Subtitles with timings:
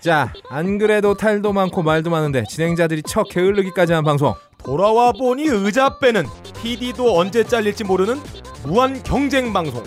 [0.00, 4.32] 자, 안 그래도 탈도 많고 말도 많은데 진행자들이 척 게을르기까지 한 방송.
[4.64, 6.24] 돌아와 보니 의자 빼는
[6.62, 8.20] PD도 언제 잘릴지 모르는
[8.62, 9.82] 무한 경쟁 방송.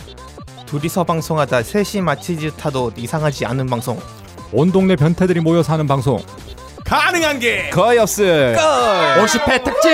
[0.66, 3.98] 둘이서 방송하다 셋이 마치지 타도 이상하지 않은 방송.
[4.52, 6.22] 온 동네 변태들이 모여 사는 방송.
[6.84, 8.54] 가능한 게 거의 없을.
[8.58, 9.92] 50회 특집.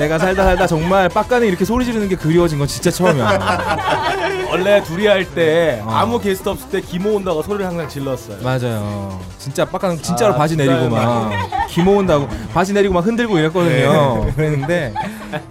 [0.00, 4.46] 내가 살다 살다 정말 빡가는 이렇게 소리 지르는 게 그리워진 건 진짜 처음이야.
[4.50, 5.90] 원래 둘이 할때 어.
[5.92, 8.38] 아무 게스트 없을 때 기모 온다고 소리를 항상 질렀어요.
[8.42, 9.20] 맞아요.
[9.36, 10.56] 진짜 빡가는 진짜로 아, 바지?
[10.56, 11.30] 내리고 막
[11.68, 14.24] 기모 온다고 바지 내리고 막 흔들고 이랬거든요.
[14.24, 14.32] 네.
[14.34, 14.94] 그랬는데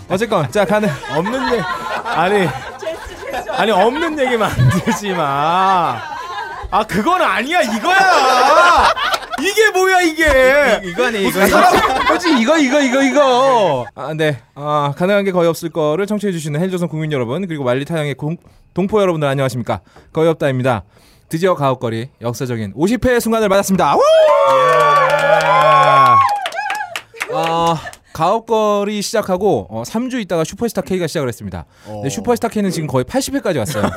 [0.10, 1.62] 어쨌건 자 가는 없는 얘
[2.04, 2.48] 아니
[3.52, 6.02] 아니 없는 얘기 만들지 마.
[6.72, 8.94] 아 그건 아니야 이거야.
[9.42, 10.82] 이게 뭐야 이게?
[10.90, 11.40] 이거네 이거.
[12.08, 14.40] 그렇지 이거 이거 이거 이거 아 네.
[14.56, 18.38] 아 가능한 게 거의 없을 거를 청취해 주시는 헬조선 국민 여러분 그리고 말리 타양의 공,
[18.74, 19.82] 동포 여러분들 안녕하십니까
[20.12, 20.84] 거의 없다입니다
[21.30, 24.00] 드디어 가옥거리 역사적인 50회의 순간을 맞았습니다 우!
[27.34, 27.78] 아
[28.14, 31.64] 가옥거리 시작하고 어, 3주 있다가 슈퍼스타 K가 시작을 했습니다.
[31.86, 33.84] 근데 슈퍼스타 K는 지금 거의 80회까지 왔어요.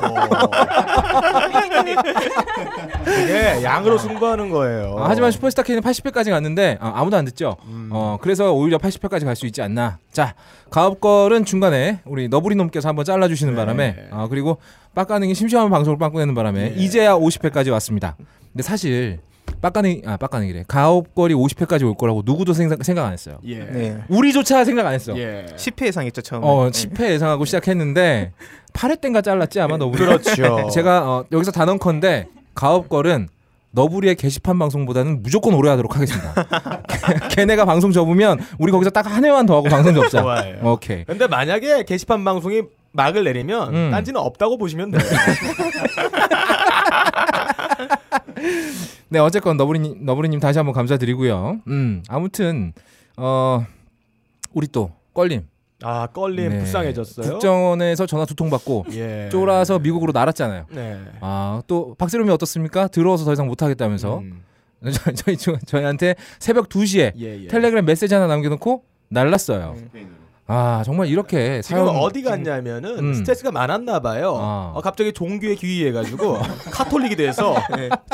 [1.93, 4.97] 이게 양으로 승부하는 거예요.
[4.99, 7.57] 아, 하지만 슈퍼스타 K는 80회까지 갔는데 아, 무도안 듣죠.
[7.91, 9.99] 어, 그래서 오히려 80회까지 갈 수 있지 않나.
[10.13, 10.35] 자,
[10.71, 14.59] 가업걸은 중간에 우리 너브리놈께서 한번 잘라주시는 바람에 아, 그리고
[14.95, 18.17] 빡가능이 심심한 방송을 빵꾸내는 바람에 이제야 50회까지 왔습니다.
[18.53, 19.21] 근데 사실
[19.61, 20.65] 빡가능 아 빡가능이래.
[20.69, 23.39] 가업걸이 50회까지 올 거라고 누구도 생각, 생각 안 했어요.
[23.45, 23.59] 예.
[23.59, 23.99] 네.
[24.09, 25.17] 우리조차 생각 안 했어.
[25.19, 25.47] 예.
[25.57, 26.47] 10회 예상했죠 처음에.
[26.47, 26.89] 어, 네.
[26.89, 28.33] 10회 예상하고 시작했는데
[28.73, 29.99] 8회 땐가 잘랐지 아마 너브리.
[30.05, 30.69] 그렇죠.
[30.73, 33.29] 제가 어, 여기서 단언컨대 가업걸은
[33.75, 36.35] 너브리의 게시판 방송보다는 무조건 오래 하도록 하겠습니다.
[37.31, 40.21] 걔네가 방송 접으면 우리 거기서 딱 한 회만 더 하고 방송 접자.
[40.23, 40.59] 좋아요.
[40.63, 41.05] 오케이.
[41.05, 43.91] 근데 만약에 게시판 방송이 막을 내리면 음.
[43.91, 45.01] 딴지는 없다고 보시면 돼요.
[49.09, 51.61] 네 어쨌건 너브리님 너브리님 다시 한번 감사드리고요.
[51.69, 52.73] 음 아무튼
[53.17, 53.65] 어
[54.55, 55.47] 우리 또 껄림
[55.83, 56.59] 아 껄림 네.
[56.59, 57.33] 불쌍해졌어요.
[57.33, 59.29] 국정원에서 전화 두 통 받고 예.
[59.31, 60.67] 쫄아서 미국으로 날았잖아요.
[60.71, 61.01] 네.
[61.21, 62.89] 아또 박세롬이 어떻습니까?
[62.89, 64.43] 들어와서 더 이상 못하겠다면서 음.
[64.93, 67.49] 저, 저희 저- 저희한테 새벽 2 시에 예, 예.
[67.49, 69.77] 텔레그램 메시지 하나 남겨놓고 날랐어요.
[70.55, 73.15] 아 정말 이렇게 지금 사연 어디 갔냐면은 음.
[73.15, 74.37] 스트레스가 많았나 봐요.
[74.39, 74.73] 아.
[74.75, 76.39] 어, 갑자기 종교에 귀의해가지고
[76.71, 77.55] 카톨릭이 돼서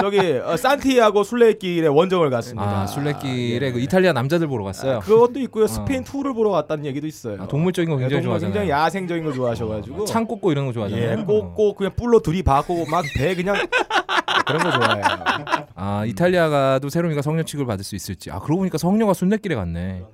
[0.01, 2.83] 저기 어, 산티아고 순례길에 원정을 갔습니다.
[2.83, 3.73] 아 술래길에 예.
[3.73, 4.99] 그 이탈리아 남자들 보러 갔어요.
[4.99, 5.67] 아, 그것도 있고요.
[5.67, 7.43] 스페인 투를 보러 갔다는 얘기도 있어요.
[7.43, 8.53] 아, 동물적인 거 굉장히 네, 동물 좋아하잖아요.
[8.53, 11.11] 굉장히 야생적인 걸 좋아하셔가지고 창 꽂고 이런 거 좋아하잖아요.
[11.19, 13.57] 예, 꼭꼭 그냥 뿔로 들이박고 막 배 그냥
[14.47, 15.03] 그런 거 좋아해요.
[15.75, 18.31] 아 이탈리아가도 세롬이가 성녀 취급을 받을 수 있을지.
[18.31, 20.05] 아 그러고 보니까 성녀가 순례길에 갔네.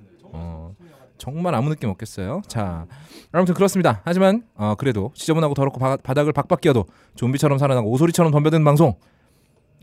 [1.25, 2.41] 어 정말 아무 느낌 없겠어요.
[2.47, 2.85] 자
[3.31, 4.01] 아무튼 그렇습니다.
[4.05, 8.95] 하지만 어 그래도 지저분하고 더럽고 바, 바닥을 박박 끼어도 좀비처럼 살아나고 오소리처럼 덤벼드는 방송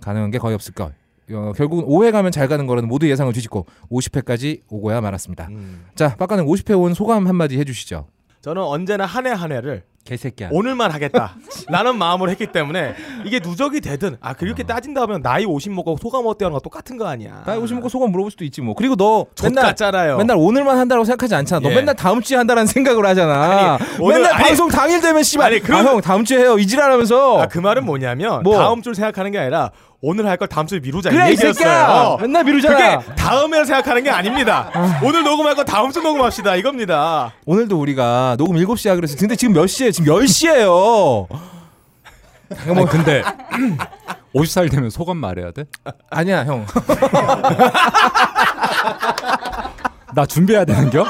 [0.01, 0.95] 가능한 게 거의 없을 걸.
[1.33, 5.47] 어, 결국은 5회 가면 잘 가는 거라는 모두 예상을 뒤집고 50회까지 오고야 말았습니다.
[5.49, 5.87] 음.
[5.95, 8.09] 자, 빡가는 50회 온 소감 한마디 해주시죠.
[8.43, 10.49] 저는 언제나 한 해 한 해를 개새끼야.
[10.51, 11.37] 오늘만 하겠다.
[11.71, 16.47] 라는 마음으로 했기 때문에 이게 누적이 되든 아 그렇게 따진다면 나이 50 먹고 소감 어때요?
[16.49, 17.45] 하는 거 똑같은 거 아니야.
[17.47, 18.75] 나 오시면 소감 물어볼 수도 있지 뭐.
[18.75, 20.17] 그리고 너 맨날 같잖아요.
[20.19, 21.61] 맨날 오늘만 한다고 생각하지 않잖아.
[21.61, 21.77] 너 예.
[21.77, 23.79] 맨날 다음 주에 한다는 생각을 하잖아.
[23.79, 25.61] 아니, 오늘- 맨날 아니, 방송 당일 되면 씨발.
[25.61, 26.59] 그런- 아, 형 다음 주에 해요.
[26.59, 27.43] 이지랄하면서.
[27.43, 28.59] 아, 그 말은 뭐냐면 뭐?
[28.59, 29.71] 다음 주를 생각하는 게 아니라
[30.05, 31.53] 오늘 할 걸 다음 주에 미루자 이 그래 이 얘기였어요.
[31.53, 32.17] 새끼야.
[32.21, 32.99] 맨날 미루잖아.
[32.99, 34.69] 그게 다음에 생각하는 게 아닙니다.
[35.05, 37.33] 오늘 녹음할 거 다음 주 녹음합시다 이겁니다.
[37.47, 39.17] 오늘도 우리가 녹음 7시에 하기로 했어.
[39.17, 39.92] 근데 지금 몇 시에?
[39.93, 41.27] 지금 10시예요.
[42.69, 43.23] 아니, 근데
[44.35, 45.65] 50살 되면 소감 말해야 돼?
[46.11, 46.67] 아니야, 형.
[50.15, 51.05] 나 준비해야 되는 겨?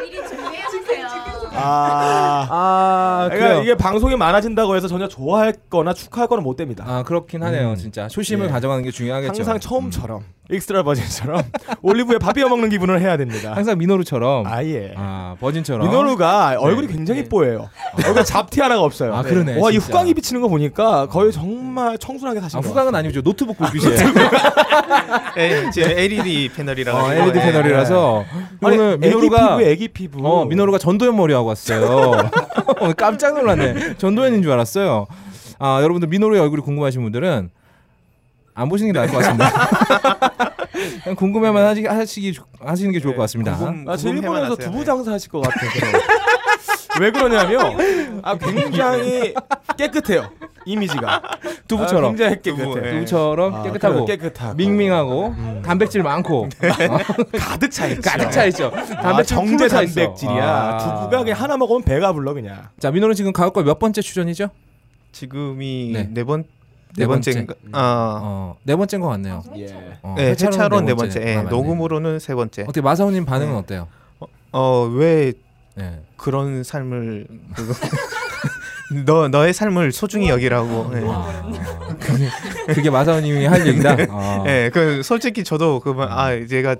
[0.00, 1.06] 미리 준비해 주세요.
[1.52, 3.62] 아, 아, 그러니까 그래요.
[3.62, 6.84] 이게 방송이 많아진다고 해서 전혀 좋아할 거나 축하할거나 못 됩니다.
[6.86, 7.70] 아, 그렇긴 하네요.
[7.70, 7.76] 음.
[7.76, 8.08] 진짜.
[8.08, 8.50] 초심을 예.
[8.50, 9.32] 가져가는 게 중요하겠죠.
[9.42, 11.42] 항상 처음처럼 extra virgin처럼
[11.80, 13.54] 올리브에 밥 비벼 먹는 기분을 해야 됩니다.
[13.54, 14.46] 항상 민호루처럼.
[14.46, 14.92] 아 예.
[14.94, 15.88] 아, virgin처럼.
[15.88, 17.70] 민호루가 얼굴이 굉장히 이뻐해요.
[18.06, 19.14] 얼굴 잡티 하나가 없어요.
[19.14, 19.86] 아, 그러네, 와, 이 진짜.
[19.86, 23.22] 후광이 비치는 거 보니까 거의 정말 청순하게 사신 아, 거 후광은 아니죠.
[23.22, 23.96] 노트북 불빛이에요.
[25.38, 27.22] 예, 지금 LED 패널이라 어, 가지고.
[27.22, 27.42] LED 예.
[27.44, 28.24] 패널이라서
[28.62, 30.26] 아니, 오늘 민호루가 피부, 애기 피부.
[30.28, 32.12] 어 민호루가 전도연 머리 하고 왔어요.
[32.82, 33.96] 오늘 깜짝 놀랐네.
[33.96, 35.06] 전도연인 줄 알았어요.
[35.58, 37.48] 아 여러분들 민호루의 얼굴이 궁금하신 분들은
[38.54, 39.50] 안 보시는 게 나을 것 같습니다.
[41.02, 43.56] 그냥 궁금해만 하시, 하시기 조- 하시는 게 좋을 것 같습니다.
[43.56, 44.56] 궁금- 아, 저 궁금해만 일본에서.
[44.70, 45.70] 두부 장사 하실 것 같아요.
[47.00, 49.34] 왜 그러냐면 아 굉장히
[49.76, 50.30] 깨끗해요.
[50.64, 51.20] 이미지가
[51.66, 52.86] 두부처럼 아, 굉장히 두부, 깨끗해.
[52.86, 52.90] 예.
[52.92, 55.34] 두부처럼 아, 깨끗하고 깨끗하고 밍밍하고
[55.64, 56.48] 단백질 많고 어,
[57.36, 58.00] 가득 차 있죠.
[58.02, 58.70] 가득 차 있죠.
[58.74, 59.66] 아, 단백질 정제.
[59.68, 60.44] 단백질이야.
[60.44, 60.78] 아.
[61.00, 62.68] 두부가 그냥 하나 먹으면 배가 불러 그냥.
[62.78, 64.48] 자 민호는 지금 가옥걸몇 번째 출연이죠?
[65.10, 66.08] 지금이 네.
[66.12, 66.44] 네번네
[66.96, 67.32] 네 번째.
[67.32, 67.54] 번째인가?
[67.72, 69.42] 아, 어, 네 번째인 것 같네요.
[69.56, 69.66] 예.
[70.02, 71.22] 어, 네, 회차로는 네 번째.
[71.26, 71.42] 예, 아.
[71.42, 72.62] 녹음으로는 세 번째.
[72.62, 73.58] 어떻게 마사오 님 반응은 네.
[73.58, 73.88] 어때요?
[74.52, 75.32] 어, 왜
[75.74, 76.00] 네.
[76.16, 77.26] 그런 삶을
[77.56, 77.74] 그거
[79.06, 80.92] 너 너의 삶을 소중히 여기라고.
[80.94, 81.02] 예.
[81.06, 82.28] 아, 그게,
[82.74, 83.96] 그게 마사오님이 할 얘기다.
[84.10, 84.44] 아.
[84.46, 86.76] 예, 그 솔직히 저도 그아 제가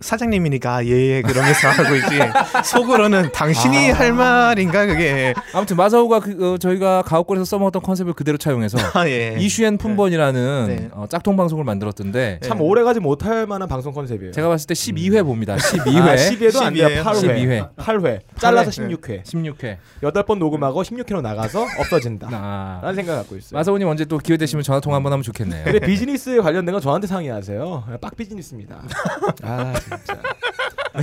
[0.00, 2.18] 사장님이니까 예 예 그러면서 하고 있지
[2.64, 8.78] 속으로는 당신이 할 말인가 그게 아무튼 마사오가 그, 어, 저희가 가옥걸에서 써먹었던 컨셉을 그대로 차용해서
[8.98, 9.36] 아 예.
[9.38, 10.88] 이슈엔 품번이라는 네.
[10.92, 14.32] 어, 짝퉁 방송을 만들었던데 참 오래가지 못할 만한 방송 컨셉이에요.
[14.32, 15.56] 제가 봤을 때 12회 봅니다.
[15.56, 15.96] 12회.
[16.00, 16.88] 아, 12회도 안 돼요.
[16.88, 17.04] 12회요?
[17.04, 17.22] 8회.
[17.22, 17.76] 12회.
[17.76, 18.20] 8회.
[18.38, 18.88] 잘라서 네.
[18.88, 19.22] 16회.
[19.24, 19.76] 16회.
[20.02, 22.28] 8번 녹음하고 16회로 나가서 없어진다.
[22.32, 22.80] 아.
[22.82, 23.58] 라는 생각 갖고 있어요.
[23.58, 25.64] 마사오님 언제 또 기회 되시면 전화 통화 한번 하면 좋겠네요.
[25.64, 27.84] 근데 비즈니스에 관련된 건 저한테 상의하세요.
[28.00, 28.82] 빡 비즈니스입니다.
[29.42, 30.20] 아 진짜.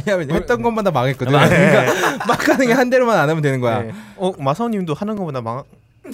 [0.05, 1.31] 왜냐면 했던 것마다 망했거든.
[1.31, 3.81] 그러니까 막 하는 게 한 대로만 안 하면 되는 거야.
[3.83, 3.91] 네.
[4.17, 5.63] 어 마사오님도 하는 것보다 망.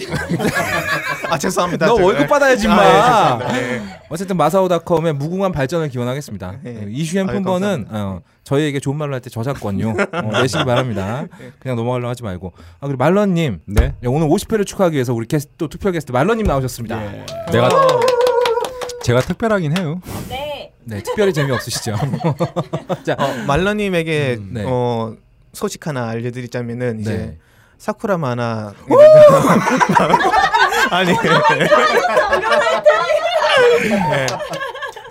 [1.30, 1.88] 아 죄송합니다.
[1.88, 2.28] 너 저- 월급 예.
[2.28, 2.76] 받아야지 마.
[2.80, 3.58] 아, 예.
[3.76, 3.82] 예.
[4.10, 6.58] 어쨌든 마사오닷컴의 무궁한 발전을 기원하겠습니다.
[6.64, 6.78] 네.
[6.82, 7.90] 아유, 품번은 감사합니다.
[7.98, 11.26] 어, 저희에게 좋은 말로 할 때 저작권료 어, 내시기 바랍니다.
[11.60, 12.54] 그냥 넘어가려고 하지 말고.
[12.80, 13.86] 아 그리고 말런님 네.
[13.86, 17.02] 야, 오늘 50회를 축하하기 위해서 우리 게스트 또 투표 게스트 말런님 나오셨습니다.
[17.16, 17.26] 예.
[17.52, 17.70] 내가
[19.04, 20.02] 제가 특별하긴 해요.
[20.28, 20.49] 네.
[20.86, 21.96] 네 특별히 재미없으시죠.
[23.06, 24.64] 자 어, 말러님에게 음, 네.
[24.66, 25.16] 어,
[25.54, 27.38] 소식 하나 알려드리자면은 이제 네.
[27.78, 28.74] 사쿠라 만화
[30.92, 31.14] 아니
[33.92, 34.28] 네.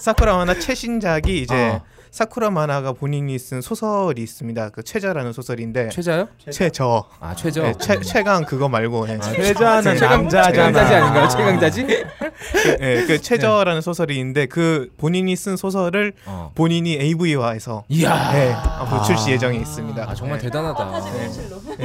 [0.00, 1.82] 사쿠라 만화 최신작이 이제 어.
[2.10, 4.70] 사쿠라 만화가 본인이 쓴 소설이 있습니다.
[4.70, 6.28] 그 최저라는 소설인데 최자요?
[6.50, 7.62] 최저 아 최저.
[7.62, 9.18] 네, 최 최강 그거 말고 네.
[9.20, 10.52] 최자는 최강- 남자잖아.
[10.52, 11.28] 최강자지 아닌가요?
[11.28, 11.84] 최강자지?
[12.80, 16.52] 네, 그 최저라는 소설이 있는데 그 본인이 쓴 소설을 어.
[16.54, 18.32] 본인이 AV화해서 이야.
[18.32, 20.08] 네, 앞으로 출시 예정이 있습니다.
[20.08, 20.44] 아 정말 네.
[20.44, 21.00] 대단하다.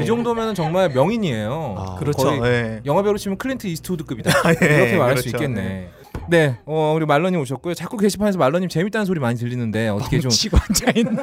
[0.02, 1.76] 이 정도면 정말 명인이에요.
[1.78, 2.24] 아, 그렇죠.
[2.24, 2.82] 거의 네.
[2.86, 4.32] 영화 배우로 치면 클린트 이스트우드급이다.
[4.62, 5.38] 예, 이렇게 말할 수 그렇죠.
[5.44, 5.90] 있겠네.
[6.30, 7.74] 네, 어, 우리 말러님 오셨고요.
[7.74, 11.18] 자꾸 게시판에서 말러님 재밌다는 소리 많이 들리는데 어떻게 좀 치고 앉아 있는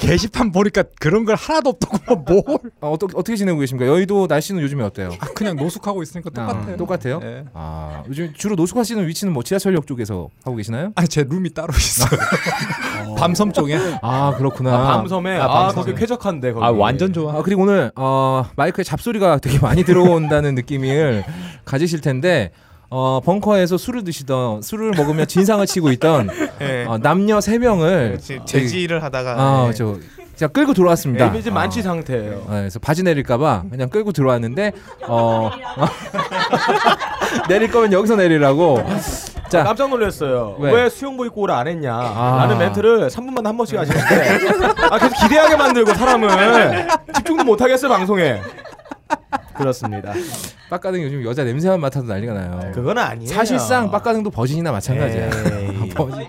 [0.00, 2.42] 게시판 보니까 그런 걸 하나도 없더고 뭘?
[2.80, 3.86] 어, 어떻게 어떻게 지내고 계십니까?
[3.90, 5.10] 여의도 날씨는 요즘에 어때요?
[5.20, 6.74] 아, 그냥 노숙하고 있으니까 똑같아요.
[6.74, 7.18] 아, 똑같아요?
[7.20, 7.44] 네.
[7.54, 10.92] 아, 요즘 주로 노숙하시는 위치는 뭐 지하철역 쪽에서 하고 계시나요?
[10.94, 12.10] 아니 제 룸이 따로 있어요.
[13.16, 13.78] 밤섬 쪽에.
[14.02, 14.74] 아, 그렇구나.
[14.74, 15.84] 아, 밤섬에 아, 아, 밤섬에.
[15.84, 16.64] 거기 쾌적한데 거기.
[16.64, 17.34] 아 완전 좋아.
[17.38, 21.24] 아, 그리고 오늘 어, 마이크에 잡소리가 되게 많이 들어온다는 느낌을
[21.64, 22.50] 가지실 텐데
[22.90, 26.86] 어, 벙커에서 술을 드시던 술을 먹으며 진상을 치고 있던 네.
[26.88, 29.74] 어, 남녀 세 명을 지- 제지를 하다가 아, 네.
[29.74, 29.96] 저
[30.36, 31.26] 제가 끌고 들어왔습니다.
[31.26, 31.82] 이미 지 만취 아.
[31.82, 32.44] 상태예요.
[32.48, 34.72] 아, 그래서 바지 내릴까봐 그냥 끌고 들어왔는데
[35.08, 35.50] 어
[37.48, 38.82] 내릴 거면 여기서 내리라고
[39.50, 40.56] 자 깜짝 놀랐어요.
[40.60, 40.72] 왜?
[40.72, 41.92] 왜, 수영복 입고 오라 안 했냐?
[41.92, 42.36] 아.
[42.38, 44.38] 라는 멘트를 3분마다 한 번씩 하시는데
[44.90, 48.40] 아, 계속 기대하게 만들고 사람을 집중도 못 하겠어요 방송에.
[49.58, 50.12] 그렇습니다.
[50.70, 52.72] 빡가등 요즘 여자 냄새만 맡아도 난리가 나요.
[52.74, 53.28] 그건 아니에요.
[53.28, 55.30] 사실상 빡가등도 버진이나 마찬가지야.
[55.94, 56.26] 버진.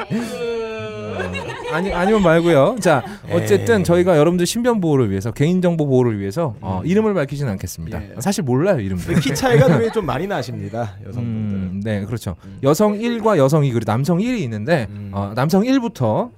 [1.72, 2.78] 아니 아니면 말고요.
[2.80, 3.84] 자 어쨌든 에이.
[3.84, 8.02] 저희가 여러분들 신변 보호를 위해서 개인 정보 보호를 위해서 어, 이름을 밝히지는 않겠습니다.
[8.02, 8.14] 예.
[8.20, 9.14] 사실 몰라요 이름도.
[9.20, 11.58] 키 차이가 좀 많이 나십니다 여성분들.
[11.58, 12.36] 음, 네, 그렇죠.
[12.64, 15.12] 여성 1과 여성 2 그리고 남성 1이 있는데 음.
[15.14, 16.32] 어, 남성 1부터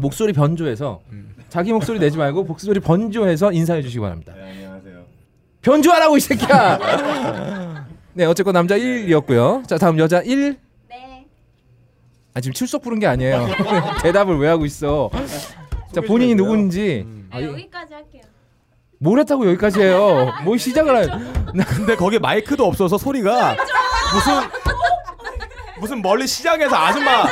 [0.00, 1.00] 목소리 변조해서
[1.50, 4.32] 자기 목소리 내지 말고 목소리 변조해서 인사해 주시기 바랍니다.
[4.34, 4.65] 안녕하세요.
[5.66, 6.78] 변조하라고 이 새끼야.
[8.12, 9.66] 네, 어쨌건 남자 1이었고요.
[9.66, 10.56] 자, 다음 여자 1.
[10.88, 11.26] 네.
[12.34, 13.48] 아, 지금 출석 부른 게 아니에요.
[14.00, 15.10] 대답을 왜 하고 있어?
[15.92, 16.36] 자, 본인이.
[16.36, 17.28] 누군지 음.
[17.32, 18.22] 아, 여기까지 할게요.
[19.00, 20.32] 뭘 했다고 여기까지 해요.
[20.44, 21.08] 뭐 시작을 할
[21.66, 23.56] 근데 거기 마이크도 없어서 소리가
[24.14, 24.32] 무슨
[25.80, 27.24] 무슨 멀리 시장에서 아줌마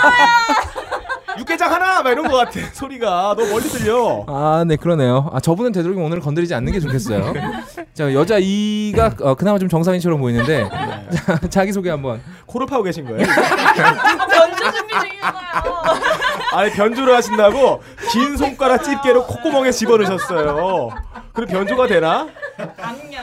[1.38, 4.24] 육개장 하나 막 이런 것 같아 소리가 너무 멀리 들려.
[4.28, 5.30] 아, 네, 그러네요.
[5.32, 7.32] 아, 저분은 되도록이면 오늘 건드리지 않는 게 좋겠어요.
[7.94, 10.68] 자, 여자 2가 어, 그나마 좀 정상인처럼 보이는데
[11.26, 12.20] 자, 자기 소개 한번.
[12.46, 13.18] 코를 파고 계신 거예요?
[13.26, 16.00] 먼저 준비 중이었어요.
[16.52, 20.90] 아니 변조를 하신다고 긴 손가락 집게로 콧구멍에 집어넣으셨어요.
[21.32, 22.28] 그럼 변조가 되나?
[22.58, 23.18] 암요,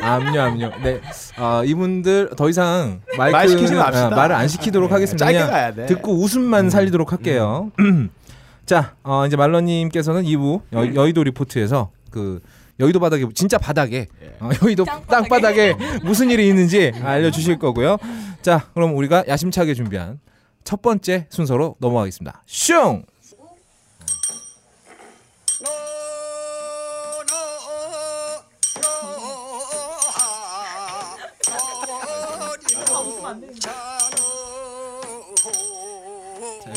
[0.00, 0.70] 암요.
[0.82, 1.00] 네,
[1.36, 4.10] 아, 이분들 더 이상 마이크 말 시키지 맙시다.
[4.10, 5.24] 말을 안 시키도록 하겠습니다.
[5.24, 5.86] 짧게 가야 돼.
[5.86, 7.70] 듣고 웃음만 살리도록 할게요.
[8.66, 12.40] 자, 어, 이제 말러님께서는 2부 여, 여의도 리포트에서 그
[12.80, 14.06] 여의도 바닥에 진짜 바닥에
[14.40, 17.96] 어, 여의도 땅 바닥에 무슨 일이 있는지 알려주실 거고요.
[18.42, 20.18] 자, 그럼 우리가 야심차게 준비한
[20.64, 22.42] 첫 번째 순서로 넘어가겠습니다.
[22.46, 23.04] 슝!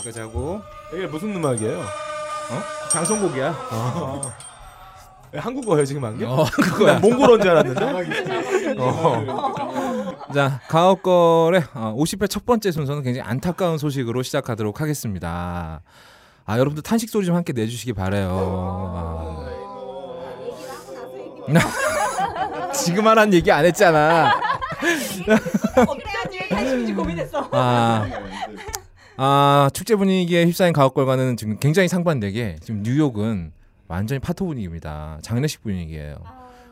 [0.10, 0.62] 여기까지 하고
[0.94, 1.84] 이게 무슨 음악이에요?
[2.92, 3.56] 장송곡이야.
[5.36, 6.25] 한국어예요 지금 한 게?
[6.25, 6.98] 어 그거야.
[7.00, 8.75] 몽골어인 줄 알았는데.
[8.82, 10.25] 어.
[10.34, 15.82] 자 가옥걸의 어, 50회 첫 번째 순서는 굉장히 안타까운 소식으로 시작하도록 하겠습니다.
[16.46, 18.30] 아 여러분들 탄식 소리 좀 함께 내주시기 바래요.
[18.96, 19.50] 아.
[22.74, 24.34] 지금 하란 얘기 안 했잖아.
[25.75, 27.50] 어떻게 얘기하실지 고민했어.
[27.51, 28.08] 아,
[29.22, 33.52] 아 축제 분위기에 휩싸인 가옥걸과는 지금 굉장히 상반되게 지금 뉴욕은
[33.90, 35.20] 완전히 파토 분위기입니다.
[35.22, 36.16] 장례식 분위기예요.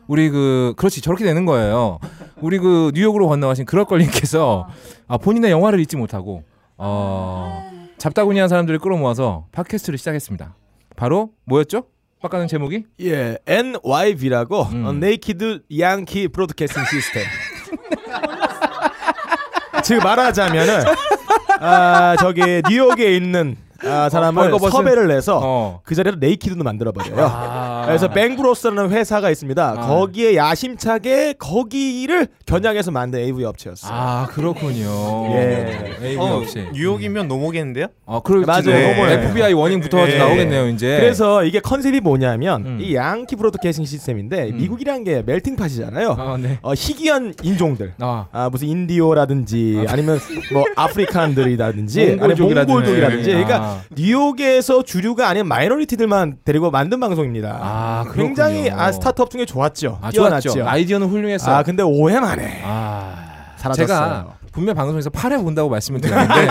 [0.06, 1.98] 우리 그 그렇지 저렇게 되는 거예요.
[2.36, 4.66] 우리 그 뉴욕으로 건너가신 그럴걸님께서
[5.08, 6.42] 아, 본인의 영화를 잊지 못하고
[6.78, 10.54] 어, 잡다구니한 사람들을 끌어모아서 팟캐스트를 시작했습니다.
[10.96, 11.82] 바로 뭐였죠?
[12.22, 14.86] 빡가는 제목이 예, NYV라고 음.
[14.86, 17.26] 어, Naked Yankee Broadcasting System.
[19.84, 20.84] 즉 말하자면은
[21.60, 25.80] 아 저기 뉴욕에 있는 아, 사람을 벌거벗은- 섭외를 해서 어.
[25.84, 27.26] 그 자리를 naked로 만들어 버려요.
[27.32, 27.82] 아.
[27.86, 29.74] 그래서 뱅브로스라는 회사가 있습니다.
[29.78, 29.86] 아.
[29.86, 33.92] 거기에 야심차게 거기를 겨냥해서 만든 AV 업체였어요.
[33.94, 35.28] 아 그렇군요.
[35.32, 35.96] 예.
[36.02, 36.66] AV 어, 없이.
[36.72, 37.86] 뉴욕이면 노모겠는데요?
[38.06, 38.68] 아 그럴 맞아요.
[39.28, 40.18] FBI warning 붙어가지고 예.
[40.18, 40.96] 나오겠네요 이제.
[41.00, 42.78] 그래서 이게 컨셉이 뭐냐면 음.
[42.80, 44.56] 이 양키 broadcasting system인데 음.
[44.56, 46.16] 미국이란 게 melting pot이잖아요.
[46.18, 46.58] 아 네.
[46.62, 47.94] 어, 희귀한 인종들.
[48.00, 48.26] 아.
[48.32, 50.18] 아 무슨 인디오라든지 아 니면
[50.52, 52.72] 뭐 African들이라든지 아니면 몽골족이라든지.
[52.72, 53.82] 몽골족이라든지 그러니까 아.
[53.90, 57.58] 뉴욕에서 주류가 아닌 minority들만 데리고 만든 방송입니다.
[57.60, 58.26] 아, 그렇군요.
[58.26, 59.98] 굉장히 아, 스타트업 중에 좋았죠.
[60.02, 60.50] 아 뛰어났죠.
[60.50, 60.68] 좋았죠.
[60.68, 61.54] 아이디어는 훌륭했어요.
[61.56, 62.62] 아 근데 오해만해.
[62.64, 63.86] 아, 사라졌어요.
[63.86, 66.48] 제가 분명 방송에서 8회 본다고 말씀을 드렸는데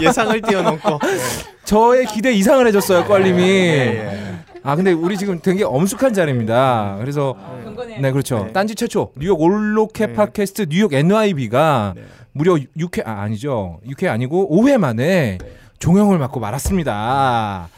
[0.02, 0.98] 예상을 뛰어넘고
[1.64, 3.42] 저의 기대 이상을 해줬어요, 껄님이.
[3.42, 6.96] 예, 아 근데 우리 지금 되게 엄숙한 자리입니다.
[7.00, 8.00] 그래서 경건해.
[8.00, 8.44] 네 그렇죠.
[8.46, 8.52] 네.
[8.52, 10.12] 딴지 최초 뉴욕 올로케 네.
[10.12, 12.02] 팟캐스트 뉴욕 NYB가 네.
[12.32, 13.80] 무려 6회 아 아니죠.
[13.86, 15.38] 6회 아니고 5회 만에
[15.78, 17.68] 종영을 맞고 말았습니다.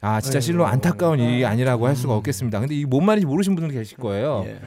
[0.00, 2.60] 아 진짜 실로 안타까운 일이 아니라고 할 수가 없겠습니다.
[2.60, 4.44] 근데 이게 뭔 말인지 모르시는 분들 계실 거예요.
[4.46, 4.60] 예.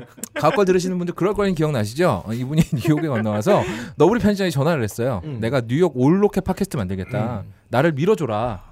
[0.40, 2.22] 가옥 걸 들으시는 분들 그럴 거는 기억나시죠?
[2.24, 3.62] 어, 이분이 뉴욕에 건너와서
[3.96, 5.20] 너구리 편집장이 전화를 했어요.
[5.24, 5.38] 음.
[5.40, 7.44] 내가 뉴욕 올로케 팟캐스트 만들겠다.
[7.68, 8.62] 나를 밀어줘라.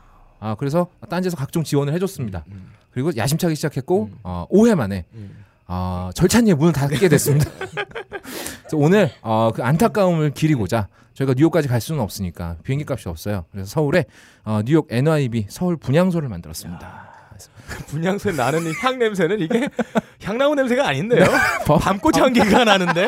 [0.41, 2.45] 아 그래서 딴지에서 각종 지원을 해줬습니다.
[2.53, 2.71] 음.
[2.91, 5.05] 그리고 야심차게 시작했고 어, 5회 만에
[5.67, 7.50] 어, 절찬리의 문을 닫게 됐습니다.
[8.73, 13.45] 오늘 어, 그 안타까움을 기리고자 저희가 뉴욕까지 갈 수는 없으니까 비행기 값이 없어요.
[13.51, 14.05] 그래서 서울에
[14.45, 17.09] 어, 뉴욕 NYB 서울 분향소를 만들었습니다.
[17.89, 19.69] 분향소에 나는 이향 냄새는 이게
[20.23, 21.25] 향나무 냄새가 아닌데요.
[21.67, 21.79] 뭐?
[21.79, 23.07] 밤꽃 향기가 나는데.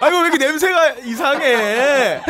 [0.00, 2.20] 아이고 왜 이렇게 냄새가 이상해.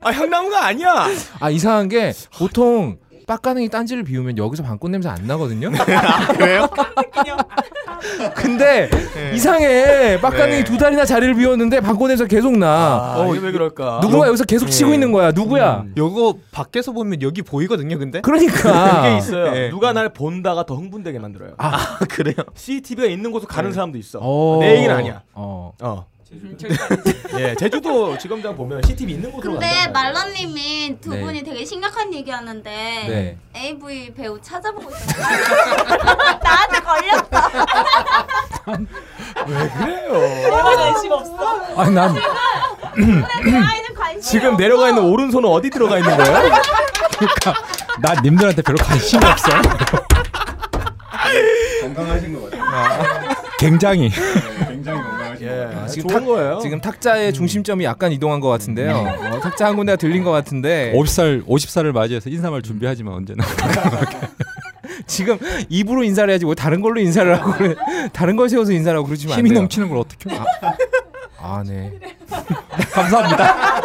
[0.00, 1.06] 아 향나무가 아니야.
[1.40, 5.70] 아 이상한 게 보통 빡가능이 딴지를 비우면 여기서 방꽃 냄새 안 나거든요.
[6.36, 6.68] 그래요?
[8.36, 9.32] 근데 네.
[9.34, 10.20] 이상해.
[10.20, 10.64] 빡가능이 네.
[10.64, 13.14] 두 달이나 자리를 비웠는데 방꽃 냄새 계속 나.
[13.16, 14.00] 아, 이게 왜 그럴까?
[14.02, 14.94] 누구가 여기서 계속 치고 예.
[14.94, 15.32] 있는 거야?
[15.32, 15.84] 누구야?
[15.86, 15.94] 음.
[15.96, 18.20] 요거 밖에서 보면 여기 보이거든요, 근데.
[18.20, 19.50] 그러니까 그게 있어요.
[19.52, 19.70] 네.
[19.70, 21.54] 누가 날 본다가 더 흥분되게 만들어요.
[21.56, 22.36] 아, 그래요?
[22.54, 24.18] CCTV가 있는 곳으로 가는 사람도 있어.
[24.20, 24.58] 어.
[24.60, 25.22] 내 얘기는 아니야.
[25.32, 25.72] 어.
[25.80, 26.06] 어.
[27.38, 30.02] 예, 제주도 지검장 보면 CCTV 있는 곳으로 근데 간다.
[30.02, 31.20] 말러님이 두 네.
[31.20, 33.36] 분이 되게 심각한 얘기하는데 네.
[33.54, 35.26] AV 배우 찾아보고 있어요.
[36.42, 37.28] 나한테 걸렸어.
[40.42, 41.64] 내가 관심 없어.
[41.76, 42.16] 아니 난
[42.96, 44.20] 아이는 관심.
[44.22, 46.38] 지금 내려가 있는 오른손은 어디 들어가 있는 거예요?
[48.00, 49.50] 난 님들한테 별로 관심이 없어.
[51.82, 53.34] 건강하신 것 같아요.
[53.58, 54.10] 굉장히.
[54.84, 55.86] 굉장히 건강하신 것 예, 같아요.
[55.88, 56.58] 지금 좋은 탁- 거예요.
[56.62, 58.94] 지금 탁자의 중심점이 약간 이동한 것 같은데요.
[58.94, 63.44] 어, 탁자 한 군데가 들린 것 같은데 50살 50살을 맞이해서 인사말 준비하지만 언제나.
[65.06, 65.38] 지금
[65.68, 67.74] 입으로 인사를 해야지 왜 다른 걸로 인사를 하고 그래.
[68.12, 69.60] 다른 걸 세워서 인사를 하고 그러시면 안 힘이 돼요.
[69.60, 70.30] 넘치는 걸 어떻게?
[70.34, 70.44] 아,
[71.40, 71.92] 아 네.
[72.92, 73.80] 감사합니다.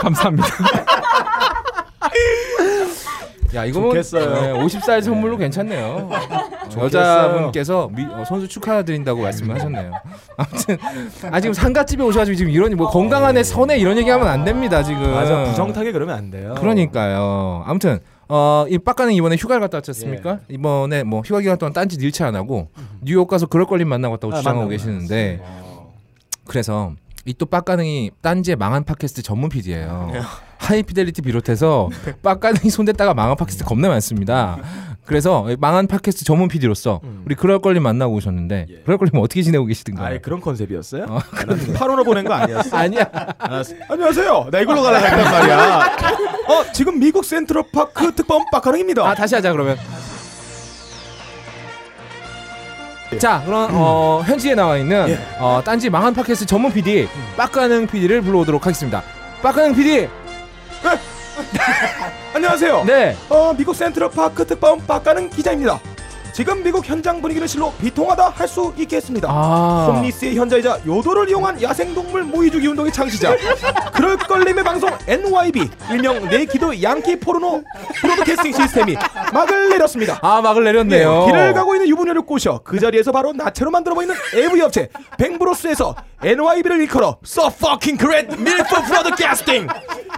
[0.00, 0.48] 감사합니다.
[3.54, 4.40] 야 이거는 좋겠어요.
[4.40, 6.08] 네, 50살 선물로 괜찮네요.
[6.10, 9.92] 어, 여자분께서 미, 어, 선수 축하드린다고 말씀을 하셨네요.
[10.36, 10.78] 아무튼
[11.30, 15.02] 아 지금 상가집에 오셔가지고 지금 이런 뭐 건강한 애 선에 이런 얘기하면 안 됩니다 지금.
[15.12, 16.54] 맞아 부정타게 그러면 안 돼요.
[16.58, 17.62] 그러니까요.
[17.66, 20.38] 아무튼 어이 빡가는 이번에 휴가를 갔다 왔지 않습니까?
[20.48, 22.68] 이번에 뭐 휴가 기간 동안 딴짓 일치 안 하고
[23.02, 25.42] 뉴욕 가서 그럴 걸림 만나고 왔다고 아, 주장하고 계시는데
[26.46, 26.92] 그래서
[27.26, 30.10] 이 또 빡가능이 딴지의 망한 팟캐스트 전문 PD예요.
[30.62, 31.88] 하이피델리티 비롯해서
[32.22, 34.58] 빡가능이 손댔다가 망한 팟캐스트 겁나 많습니다.
[35.04, 37.22] 그래서 망한 팟캐스트 전문 PD로서 음.
[37.26, 38.74] 우리 그럴 걸림 만나고 오셨는데 예.
[38.84, 40.06] 그럴 걸림 어떻게 지내고 계시든가요?
[40.06, 41.06] 아예 그런 컨셉이었어요?
[41.08, 41.18] 어,
[41.74, 42.74] 파로로 보낸 거 아니었어.
[42.78, 43.04] 아니야.
[43.38, 43.74] 알았어.
[43.88, 44.48] 안녕하세요.
[44.52, 45.96] 나 이걸로 가려고 했단 말이야.
[46.48, 49.02] 어 지금 미국 센트럴 파크 특파원 빡가능입니다.
[49.06, 49.76] 아 다시 하자 그러면.
[53.18, 55.18] 자 그럼 어, 현지에 나와 있는 예.
[55.38, 59.02] 어, 딴지 망한 팟캐스트 전문 PD 빡가능 PD를 불러오도록 하겠습니다.
[59.42, 60.21] 빡가능 PD.
[62.34, 62.84] 안녕하세요.
[62.84, 63.16] 네.
[63.28, 65.80] 어, 미국 센트럴 파크 특파원 박가는 기자입니다.
[66.32, 69.28] 지금 미국 현장 분위기는 실로 비통하다 할 수 있겠습니다.
[69.30, 69.88] 아.
[69.90, 73.34] 홈리스의 현자이자 요도를 이용한 야생동물 모의주기 운동의 창시자
[73.94, 77.62] 그럴 껄림의 방송 NYB 일명 naked 양키 포르노
[78.02, 78.94] broadcasting system이
[79.32, 80.18] 막을 내렸습니다.
[80.20, 81.26] 아 막을 내렸네요.
[81.26, 86.80] 길을 가고 있는 유부녀를 꼬셔 그 자리에서 바로 나체로 만들어 보이는 AV 업체 뱅브로스에서 NYB를
[86.82, 89.66] 일컬어 So fucking great MILF broadcasting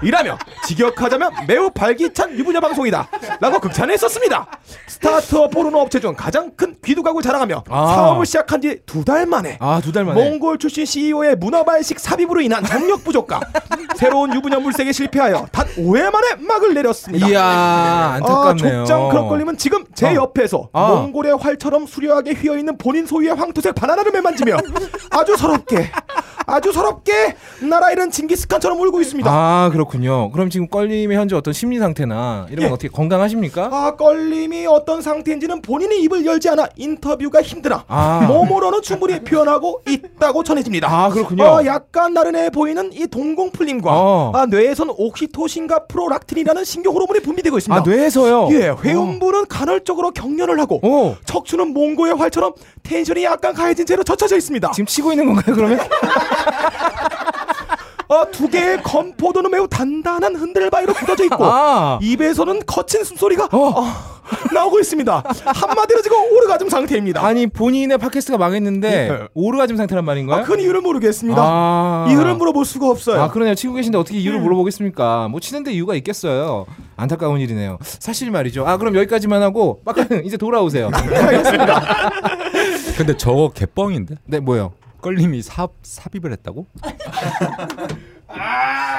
[0.03, 3.09] 이라며 직역하자면 매우 발기찬 유부녀 방송이다
[3.41, 4.47] 라고 극찬했었습니다
[4.89, 7.87] 스타트업 포르노 업체 중 가장 큰 귀두각을 자랑하며 아.
[7.95, 10.23] 사업을 시작한 지 두 달 만에 아 두 달 만에.
[10.31, 13.41] 몽골 출신 CEO의 문어발식 삽입으로 인한 정력 부족과
[13.97, 18.85] 새로운 유부녀 물색에 실패하여 단 5회 만에 막을 내렸습니다 이야 아, 안타깝네요.
[18.85, 20.15] 족장 그런 걸리면 지금 제 어.
[20.15, 20.89] 옆에서 아.
[20.89, 24.57] 몽골의 활처럼 수려하게 휘어 있는 본인 소유의 황토색 바나나를 매만지며
[25.11, 25.91] 아주 서럽게
[26.47, 29.31] 아주 서럽게 나라 잃은 징기스칸처럼 울고 있습니다.
[29.33, 30.31] 아 그렇군요.
[30.33, 32.75] 그럼 지금 껄림의 현재 어떤 심리 상태나 이런 건 예.
[32.75, 33.71] 어떻게 건강하십니까?
[33.73, 38.25] 아 껄림이 어떤 상태인지는 본인이 입을 열지 않아 인터뷰가 힘드나 아.
[38.29, 40.89] 몸으로는 충분히 표현하고 있다고 전해집니다.
[40.91, 41.45] 아 그렇군요.
[41.45, 44.33] 어, 약간 나른해 보이는 이 동공 풀림과 어.
[44.35, 47.81] 아, 뇌에선 옥시토신과 프로락틴이라는 신경 호르몬이 분비되고 있습니다.
[47.81, 48.49] 아 뇌에서요.
[48.53, 54.71] 예, 회음부는 간헐적으로 경련을 하고 오 척추는 몽고의 활처럼 텐션이 약간 가해진 채로 젖혀져 있습니다.
[54.73, 55.79] 지금 치고 있는 건가요 그러면?
[58.15, 61.99] 어, 두 개의 건포도는 매우 단단한 흔들바위로 굳어져 있고 아.
[62.01, 63.81] 입에서는 거친 숨소리가 어.
[63.81, 63.85] 어,
[64.55, 65.25] 나오고 있습니다.
[65.45, 67.25] 한마디로 지금 오르가즘 상태입니다.
[67.25, 69.29] 아니 본인의 팟캐스트가 망했는데 예.
[69.35, 70.43] 오르가즘 상태란 말인가요?
[70.43, 71.43] 아, 큰 이유를 모르겠습니다.
[71.45, 72.07] 아.
[72.09, 73.21] 이유를 물어볼 수가 없어요.
[73.21, 73.55] 아 그러네요.
[73.55, 75.29] 치고 계신데 어떻게 이유를 물어보겠습니까?
[75.29, 76.67] 뭐 치는데 이유가 있겠어요.
[76.97, 77.79] 안타까운 일이네요.
[77.83, 78.65] 사실 말이죠.
[78.67, 80.91] 아 그럼 여기까지만 하고 빡가는 이제 돌아오세요.
[82.97, 84.17] 근데 저거 개뻥인데?
[84.27, 84.73] 네 뭐요?
[85.05, 86.67] 껄림이 삽 삽입을 했다고?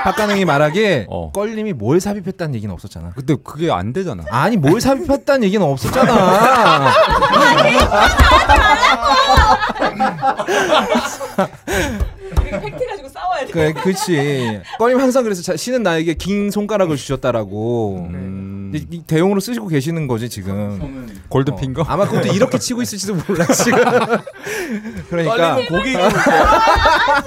[0.04, 1.32] 빡가능이 말하기에 어.
[1.32, 3.14] 껄림이 뭘 삽입했다는 얘기는 없었잖아.
[3.16, 4.24] 근데 그게 안 되잖아.
[4.30, 6.94] 아니 뭘 삽입했다는 얘기는 없었잖아.
[12.62, 13.52] 팩트 가지고 싸워야 돼.
[13.52, 14.62] 그래, 그렇지.
[14.78, 18.08] 껄림 항상 그래서 자, 쉬는 나에게 긴 손가락을 주셨다라고.
[18.12, 18.45] 음,
[18.76, 21.08] 이, 이 대용으로 쓰시고 계시는 거지 지금.
[21.30, 21.82] 골든핑거?
[21.82, 23.84] 어, 아마 그것도 이렇게 치고 있을지도 몰라 지금.
[25.10, 26.32] 그러니까 고기 구울 때.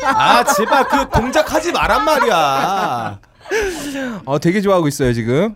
[0.05, 3.19] 아 제발 그 동작 하지 말란 말이야.
[4.25, 5.55] 어, 되게 좋아하고 있어요 지금.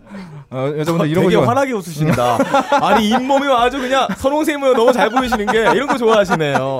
[0.49, 1.49] 어, 여자분들 이런 거 되게 좋아.
[1.49, 2.37] 환하게 웃으신다.
[2.81, 6.79] 아니 잇몸이 아주 그냥 선홍생모여 너무 잘 보이시는 게 이런 거 좋아하시네요.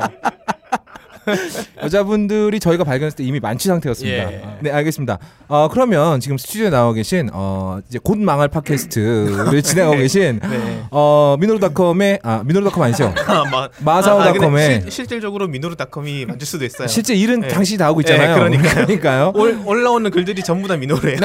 [1.84, 4.32] 여자분들이 저희가 발견했을 때 이미 만취 상태였습니다.
[4.32, 4.42] 예.
[4.62, 5.20] 네, 알겠습니다.
[5.48, 10.84] 어, 그러면 지금 스튜디오에 나와 계신 어, 이제 곧 망할 팟캐스트를 진행하고 계신 네.
[10.92, 13.14] 어, 미노루닷컴의 아, 미노루닷컴 아니죠?
[13.28, 16.88] 아, 마, 마사오닷컴의 아, 실, 실질적으로 미노루닷컴이 만질 수도 있어요.
[16.88, 17.48] 실제 일은 네.
[17.48, 18.34] 당신이 다 하고 있잖아요.
[18.34, 18.86] 네, 그러니까요.
[18.86, 19.32] 그러니까요.
[19.36, 21.20] 올, 올라오는 글들이 전부 다 미노루예요.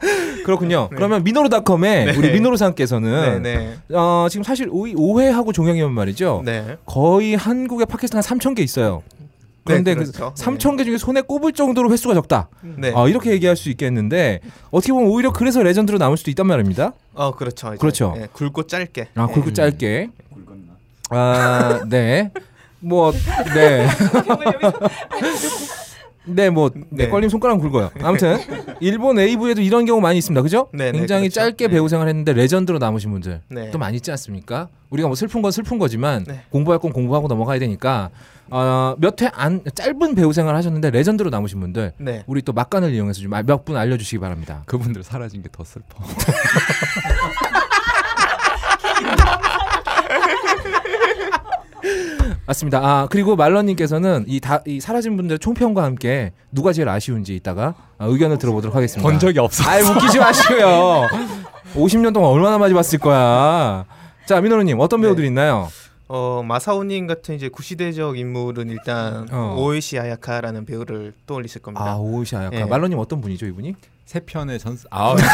[0.44, 0.88] 그렇군요.
[0.90, 2.16] 그러면 미노루닷컴의 네.
[2.16, 3.56] 우리 미노루상께서는 네,
[3.88, 3.96] 네.
[3.96, 6.42] 어, 지금 사실 오해, 오해하고 종영이면 말이죠.
[6.44, 6.76] 네.
[6.86, 9.02] 거의 한국에 팟캐스트가 한 3천 개 있어요.
[9.64, 10.34] 그런데 네, 그 그렇죠.
[10.34, 12.48] 3천 개 중에 손에 꼽을 정도로 횟수가 적다.
[12.62, 12.92] 네.
[12.94, 16.94] 어, 이렇게 얘기할 수 있겠는데 어떻게 보면 오히려 그래서 레전드로 남을 수도 있단 말입니다.
[17.14, 17.68] 어, 그렇죠.
[17.68, 18.14] 이제, 그렇죠.
[18.16, 19.08] 예, 굵고 짧게.
[19.14, 19.32] 아, 예.
[19.32, 20.08] 굵고 짧게.
[21.10, 22.30] 아, 네.
[22.80, 23.12] 뭐,
[23.54, 23.86] 네.
[26.34, 27.08] 네, 뭐, 네, 네.
[27.08, 27.90] 껄림 손가락 굵어요.
[28.02, 28.38] 아무튼,
[28.80, 30.42] 일본 AV에도 이런 경우 많이 있습니다.
[30.42, 30.68] 그죠?
[30.72, 31.40] 네, 네, 굉장히 그렇죠.
[31.40, 31.74] 짧게 네.
[31.74, 33.70] 배우 생활 했는데 레전드로 남으신 분들 네.
[33.70, 34.68] 또 많이 있지 않습니까?
[34.90, 36.40] 우리가 뭐 슬픈 건 슬픈 거지만 네.
[36.50, 38.10] 공부할 건 공부하고 넘어가야 되니까
[38.50, 42.24] 어, 몇 회 안 짧은 배우 생활 하셨는데 레전드로 남으신 분들 네.
[42.26, 44.64] 우리 또 막간을 이용해서 좀 몇 분 알려주시기 바랍니다.
[44.66, 46.02] 그분들 사라진 게 더 슬퍼.
[52.50, 52.78] 맞습니다.
[52.82, 58.06] 아 그리고 말러님께서는 이 다 이 사라진 분들의 총평과 함께 누가 제일 아쉬운지 이따가 아,
[58.06, 59.08] 의견을 들어보도록 하겠습니다.
[59.08, 59.70] 본 적이 없어.
[59.70, 61.06] 아이 웃기지 마시고요.
[61.76, 63.84] 50년 동안 얼마나 많이 봤을 거야.
[64.26, 65.06] 자 민호루님 어떤 네.
[65.06, 65.68] 배우들 있나요?
[66.08, 69.54] 어, 마사오님 같은 이제 구시대적 인물은 일단 어.
[69.56, 71.84] 오이시 아야카라는 배우를 떠올리실 겁니다.
[71.92, 72.56] 아 오우시 아야카.
[72.56, 72.64] 예.
[72.64, 73.76] 말러님 어떤 분이죠 이분이?
[74.06, 74.88] 세 편의 전스.
[74.90, 75.14] 아,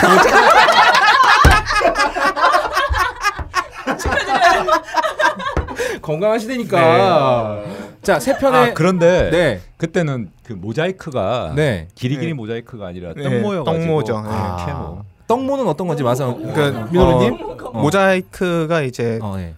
[6.01, 7.63] 건강하시다니까.
[8.03, 9.61] 자세 편의 아 그런데 네.
[9.79, 11.89] 그때는 그 모자이크가 네.
[11.97, 12.33] 길이 길이 네.
[12.35, 14.21] 모자이크가 아니라 네, 떡모여 가지고 떡모죠.
[14.23, 14.29] 네.
[14.31, 15.05] 아, 캐모.
[15.27, 17.39] 떡모는 어떤 건지 마사 그, 민호루님?
[17.65, 19.55] 어, 모자이크가 이제 어, 예.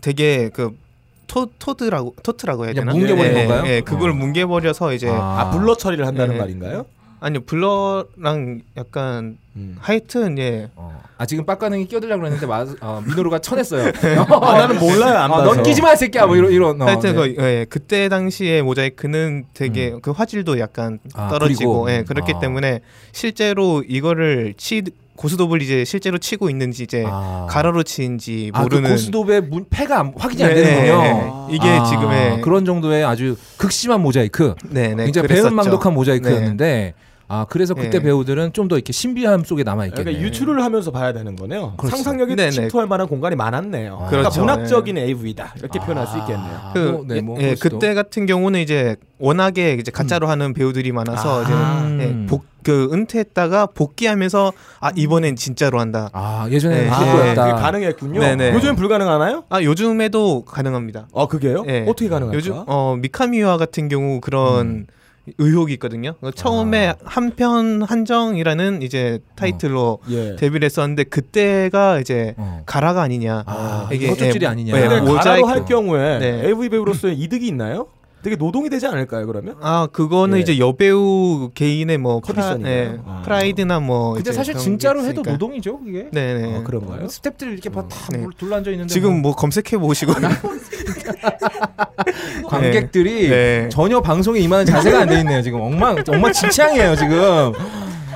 [0.00, 0.74] 되게 그
[1.26, 2.92] 토, 토드라고 토트라고 해야 되나?
[2.92, 3.70] 뭉개버린 예, 건가요?
[3.70, 4.14] 예, 그걸 어.
[4.14, 6.40] 뭉개버려서 이제 아 블러 처리를 한다는 네.
[6.40, 6.86] 말인가요?
[7.20, 9.76] 아니요 블러랑 약간 음.
[9.80, 11.02] 하여튼 예 어.
[11.18, 13.90] 아 지금 빡가능이 끼어들려고 그랬는데 마, 어, 민호루가 쳐냈어요.
[14.42, 15.54] 아, 나는 몰라요 안 어, 봐서.
[15.54, 16.26] 넌 끼지 마, 이 새끼야.
[16.26, 16.80] 뭐 이런 이런.
[16.82, 17.34] 어, 하여튼 네.
[17.34, 21.90] 그 예, 그때 당시에 모자이크는 되게 그 화질도 약간 아, 떨어지고 그리고?
[21.90, 22.38] 예, 그렇기 아.
[22.38, 22.80] 때문에
[23.12, 24.82] 실제로 이거를 치
[25.16, 27.46] 고스톱을 이제 실제로 치고 있는지 이제 아.
[27.48, 31.02] 가로로 치는지 아, 그 모르는 고스톱의 문 패가 안- 확인이 안 네, 되는군요.
[31.02, 31.54] 네, 네.
[31.56, 35.28] 이게 아, 지금의 그런 정도의 아주 극심한 모자이크, 네, 네, 굉장히.
[35.28, 36.92] 배은망덕한 모자이크였는데,
[37.28, 38.00] 아 그래서 그때 네.
[38.00, 40.02] 배우들은 좀 더 이렇게 신비함 속에 남아 있겠네.
[40.04, 41.74] 그러니까 유출을 하면서 봐야 되는 거네요.
[41.76, 41.96] 그렇죠.
[41.96, 42.50] 상상력이 네네.
[42.50, 43.94] 침투할 만한 공간이 많았네요.
[43.94, 44.06] 아.
[44.08, 44.40] 그러니까 그렇죠.
[44.40, 46.60] 문학적인 AV다 이렇게 표현할 수 아, 있겠네요.
[46.74, 47.78] 그 뭐, 네, 뭐 예, 그럴 수도.
[47.78, 51.88] 그때 같은 경우는 이제 워낙에 이제 가짜로 하는 배우들이 많아서 아.
[51.94, 56.10] 이제 예, 복, 그 은퇴했다가 복귀하면서 아 이번엔 진짜로 한다.
[56.12, 56.88] 아 예전에 네.
[56.90, 57.34] 아, 예.
[57.34, 58.18] 가능했군요.
[58.20, 58.52] 네네.
[58.54, 59.44] 요즘 불가능하나요?
[59.48, 61.06] 아 요즘에도 가능합니다.
[61.14, 61.64] 아 그게요?
[61.68, 61.82] 예.
[61.88, 62.36] 어떻게 가능할까?
[62.36, 64.86] 요즘 어 미카미와 같은 경우 그런
[65.38, 66.14] 의혹이 있거든요.
[66.20, 66.94] 그 처음에 아.
[67.04, 70.36] 한편 한정이라는 이제 타이틀로 예.
[70.36, 72.62] 데뷔를 했었는데 그때가 이제 어.
[72.66, 73.44] 가라가 아니냐.
[73.46, 74.74] 아, 이게, 헛줄질이 예, 아니냐.
[74.74, 75.16] 네, 모자이크.
[75.16, 76.46] 가라로 할 경우에 네.
[76.46, 77.88] AV 배우로서의 이득이 있나요?
[78.22, 79.24] 되게 노동이 되지 않을까요?
[79.26, 79.54] 그러면?
[79.60, 80.40] 아 그거는 예.
[80.40, 82.74] 이제 여배우 개인의 뭐 컨디션인가요?
[82.74, 83.22] 예, 아.
[83.24, 85.30] 프라이드나 뭐 근데 이제 사실 그런 진짜로 게 해도 있으니까.
[85.32, 86.08] 노동이죠 그게.
[86.10, 86.56] 네네.
[86.56, 87.06] 아, 그런가요?
[87.06, 88.26] 스탭들 이렇게 봐- 다 네.
[88.36, 90.12] 둘러앉아 있는데 지금 뭐 검색해 보시고
[92.48, 93.68] 관객들이 네.
[93.70, 95.40] 전혀 방송에 임하는 자세가 안 돼 있네요.
[95.42, 97.52] 지금 엉망 엉망 진창이에요 지금.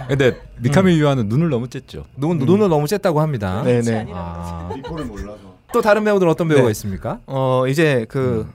[0.09, 2.03] 근데 미카미 유아는 눈을 너무 쬐죠.
[2.17, 3.63] 눈 눈을 너무 쬐다고 합니다.
[3.63, 4.09] 네네.
[4.13, 5.39] 아, 리포를 몰라서.
[5.73, 6.71] 또 다른 배우들 어떤 배우가 네.
[6.73, 7.21] 있습니까?
[7.27, 8.49] 어 이제 그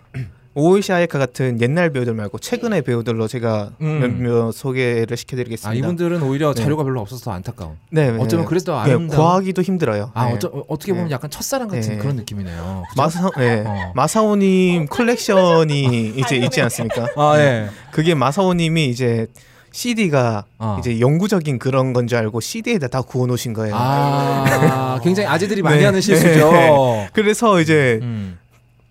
[0.58, 4.00] 오이시 아예카 같은 옛날 배우들 말고 최근의 배우들로 제가 음.
[4.00, 5.70] 몇몇 소개를 시켜드리겠습니다.
[5.70, 6.64] 아 이분들은 오히려 네.
[6.64, 7.74] 자료가 별로 없어서 더 안타까운.
[7.92, 8.18] 네, 네.
[8.18, 9.20] 어쩌면 그래서 더 네, 아름다운.
[9.22, 10.12] 구하기도 힘들어요.
[10.14, 10.34] 아 네.
[10.34, 11.14] 어쩌, 어, 어떻게 보면 네.
[11.14, 11.98] 약간 첫사랑 같은 네.
[11.98, 12.84] 그런 느낌이네요.
[12.96, 13.64] 마사 네.
[13.68, 13.92] 어.
[13.96, 17.08] 마사오님 콜렉션이 이제 있지 않습니까?
[17.18, 17.68] 아 예.
[17.92, 19.28] 그게 마사오님이 이제
[19.74, 20.78] CD가 어.
[20.80, 23.76] 이제 영구적인 그런 건 줄 알고 CD에다 다 구워 놓으신 거예요.
[23.78, 25.86] 아 굉장히 아재들이 많이 네.
[25.86, 27.08] 하는 실수죠.
[27.12, 28.38] 그래서 이제 음.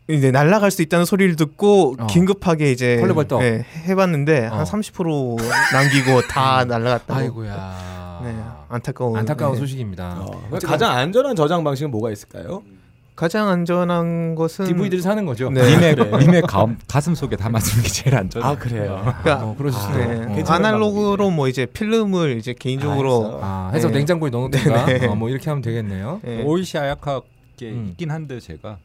[0.08, 2.06] 이제 날아갈 수 있다는 소리를 듣고 어.
[2.06, 3.40] 긴급하게 이제 헐레벌떡.
[3.40, 4.62] 네, 해봤는데 어.
[4.62, 5.38] 한30%
[5.72, 7.20] 남기고 다 날아갔다고.
[7.20, 8.20] 아이고야.
[8.24, 8.36] 네,
[8.68, 9.16] 안타까운.
[9.16, 9.58] 안타까운 네.
[9.60, 10.18] 소식입니다.
[10.20, 12.62] 어, 가장 안전한 저장 방식은 뭐가 있을까요?
[13.16, 15.48] 가장 안전한 것은 DVD를 사는 거죠.
[15.48, 15.62] 네.
[15.70, 18.42] 님의 님의 가슴, 가슴 속에 담아주는 게 제일 안전.
[18.42, 19.00] 아 그래요.
[19.22, 19.98] 그러니까 어, 그러실 수도.
[19.98, 20.52] 네, 어.
[20.52, 23.98] 아날로그로 뭐 이제 필름을 이제 개인적으로 아, 해서 네.
[23.98, 25.06] 냉장고에 넣어놓든가 네, 네.
[25.06, 26.20] 어, 뭐 이렇게 하면 되겠네요.
[26.24, 26.42] 네.
[26.42, 27.20] 오이시 아야카
[27.56, 27.88] 게 음.
[27.90, 28.78] 있긴 한데 제가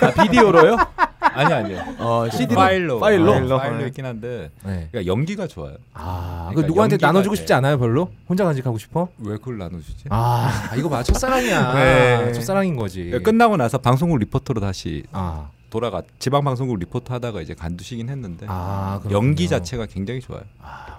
[0.00, 0.76] 아, 비디오로요?
[1.20, 1.82] 아니 아니요.
[1.98, 3.32] 어, CD 파일로 파일로?
[3.32, 3.86] 파일로, 파일로.
[3.88, 4.88] 있긴 한데 네.
[4.90, 5.76] 그러니까 연기가 좋아요.
[5.92, 7.40] 아, 그 그러니까 누구한테 나눠주고 돼.
[7.40, 8.10] 싶지 않아요, 별로?
[8.28, 9.08] 혼자 간직하고 싶어?
[9.18, 10.04] 왜 그걸 나눠주지?
[10.10, 11.74] 아, 이거 봐, 첫사랑이야.
[12.26, 12.32] 네.
[12.32, 13.04] 첫사랑인 거지.
[13.04, 18.46] 그러니까 끝나고 나서 방송국 리포터로 다시 아, 돌아가 지방 방송국 리포터 하다가 이제 관두시긴 했는데
[18.48, 19.00] 아.
[19.10, 20.42] 연기 자체가 굉장히 좋아요.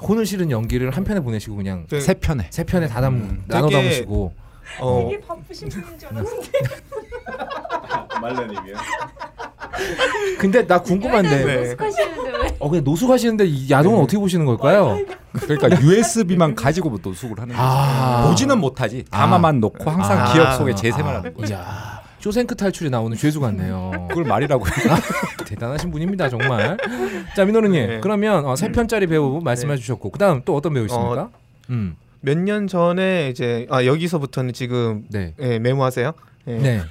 [0.01, 2.47] 혼을 실은 연기를 한 편에 보내시고 그냥 그- 세 편에.
[2.49, 4.33] 세 편에 다 담, 음, 나눠 담으시고.
[4.79, 6.49] 어, 되게 바쁘신 분인 줄 알았는데
[8.21, 8.75] 말라님이요.
[10.39, 11.45] 근데 나 궁금한데.
[11.45, 11.55] 네.
[11.75, 12.55] 노숙하시는데 왜?
[12.59, 14.99] 어, 근데 노숙하시는데 이 야동은 어떻게 보시는 걸까요?
[15.33, 17.61] 그러니까 USB만 가지고 노숙을 하는 거죠.
[17.67, 18.27] 아.
[18.27, 19.03] 보지는 못하지.
[19.09, 20.33] 담아만 놓고 항상 아.
[20.33, 21.53] 기억 속에 재생을 하는 거죠.
[21.53, 23.91] 이야, 쇼생크 탈출에 나오는 죄수 같네요.
[24.09, 24.95] 그걸 말이라고 해요.
[25.45, 26.77] 대단하신 분입니다, 정말.
[27.35, 27.87] 자, 민호르님.
[27.87, 27.99] 네.
[27.99, 29.79] 그러면 어, 세 편짜리 배우 말씀해 네.
[29.79, 31.21] 주셨고, 그다음 또 어떤 배우 있습니까?
[31.23, 31.29] 어,
[31.69, 35.33] 음, 몇 년 전에 이제 아 여기서부터는 지금 네.
[35.39, 36.11] 예, 메모하세요.
[36.47, 36.57] 예.
[36.57, 36.81] 네.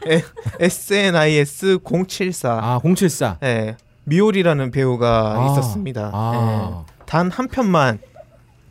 [0.60, 2.50] SNIS 074.
[2.62, 3.38] 아, 074.
[3.42, 3.76] 예.
[4.04, 5.52] 미오리라는 배우가 아.
[5.52, 6.10] 있었습니다.
[6.12, 6.84] 아.
[6.88, 6.94] 예.
[7.06, 7.98] 단한 편만.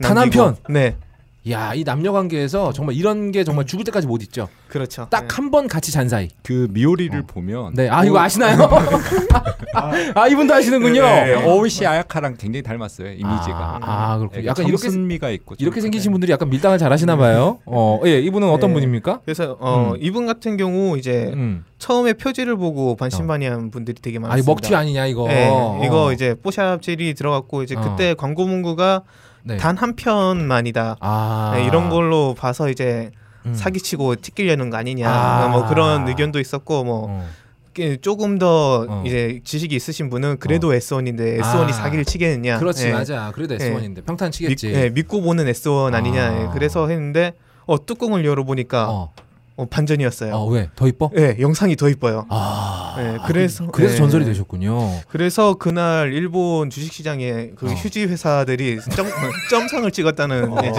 [0.01, 0.55] 단한 남기고- 편?
[0.69, 0.95] 네,
[1.49, 4.47] 야, 이 남녀 관계에서 정말 이런 게 정말 죽을 때까지 못 잊죠.
[4.69, 5.07] 그렇죠.
[5.09, 6.29] 딱 한 번 같이 잔 사이.
[6.41, 7.89] 그 미오리를 보면 네.
[7.89, 8.57] 아, 이거 아시나요?
[10.15, 11.01] 아, 이분도 아시는군요.
[11.01, 13.79] 네, 오이시 아야카랑 굉장히 닮았어요 이미지가.
[13.81, 14.45] 아, 아, 그렇군요.
[14.45, 16.11] 약간 이렇게 청순미가 있고 좀 이렇게 생기신.
[16.13, 17.59] 분들이 약간 밀당을 잘 하시나 봐요.
[17.65, 18.75] 어, 예, 이분은 어떤 네.
[18.75, 19.21] 분입니까?
[19.25, 19.97] 그래서 어, 음.
[19.99, 21.65] 이분 같은 경우 이제 음.
[21.79, 24.33] 처음에 표지를 보고 반신반의한 분들이 되게 많습니다.
[24.33, 25.27] 아니, 먹튀 아니냐 이거.
[25.27, 25.81] 네, 어.
[25.83, 27.81] 이거 이제 뽀샵질이 들어갔고 이제 어.
[27.81, 29.01] 그때 광고 문구가
[29.43, 29.57] 네.
[29.57, 30.97] 단한 편만이다.
[30.99, 31.51] 아.
[31.55, 33.11] 네, 이런 걸로 봐서 이제
[33.45, 33.53] 음.
[33.53, 35.47] 사기치고 튀기려는 거 아니냐 아.
[35.49, 37.27] 뭐 그런 의견도 있었고 뭐 어.
[37.73, 39.03] 그 조금 더 어.
[39.05, 41.71] 이제 지식이 있으신 분은 그래도 S1인데 S1이 아.
[41.71, 42.91] 사기를 치겠느냐 그렇지 예.
[42.93, 43.31] 맞아.
[43.33, 44.73] 그래도 S1인데 평탄 믿, 치겠지.
[44.73, 46.41] 예, 믿고 보는 S1 아니냐 아.
[46.41, 47.33] 예, 그래서 했는데
[47.65, 49.13] 어, 뚜껑을 열어보니까 어.
[49.55, 49.65] 어.
[49.65, 50.69] 반전이었어요 어, 왜?
[50.75, 51.11] 더 이뻐?
[51.17, 52.95] 예, 영상이 더 이뻐요 아.
[52.99, 53.97] 예, 그래서 그래서 예.
[53.97, 55.01] 전설이 되셨군요.
[55.07, 57.69] 그래서 그날 일본 주식시장에 그 어.
[57.73, 59.07] 휴지 회사들이 점,
[59.49, 60.71] 점상을 찍었다는 이제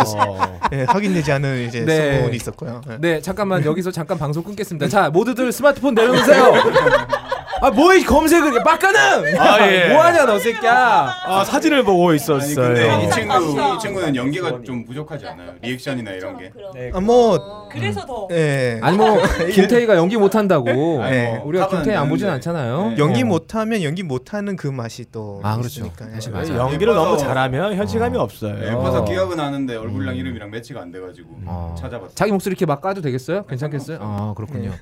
[0.73, 2.19] 예, 확인되지 않은 이제 네.
[2.19, 2.99] 소문이 있었고요 예.
[3.01, 4.89] 네, 잠깐만 여기서 잠깐 방송 끊겠습니다.
[4.89, 6.53] 자, 모두들 스마트폰 내려놓으세요.
[7.61, 9.88] 아 뭐해 검색을 해 빡가능 아, 예.
[9.93, 12.55] 뭐하냐 너 새끼야 아 사진을 보고 아니 있었어요.
[12.75, 13.35] 근데 이 친구.
[13.75, 15.53] 이 친구는 연기가 좀 부족하지 않아요?
[15.62, 16.53] 리액션이나 이런 게.
[16.93, 18.79] 아, 뭐 그래서 더 예.
[18.83, 19.19] 아니 뭐
[19.53, 21.37] 김태희가 연기 못한다고 아니, 네.
[21.37, 22.35] 뭐 우리가 하면 김태희 안 보진 되는데.
[22.49, 22.99] 않잖아요 네.
[22.99, 23.27] 연기 어.
[23.27, 25.81] 못하면 연기 못하는 그 맛이 또 아, 그렇죠.
[25.87, 26.07] 있으니까.
[26.11, 26.14] 예.
[26.14, 26.59] 사실 네, 맞아요.
[26.71, 28.23] 연기를 예뻐서- 너무 잘하면 현실감이 어.
[28.23, 28.55] 없어요.
[28.67, 29.05] 예뻐서 어.
[29.05, 31.75] 기억은 하는데 얼굴랑 이름이랑 매치가 안 돼가지고 어.
[31.79, 32.14] 찾아봤어.
[32.14, 33.45] 자기 목소리 이렇게 막 까도 되겠어요?
[33.47, 33.99] 괜찮겠어요?
[34.01, 34.73] 아 그렇군요.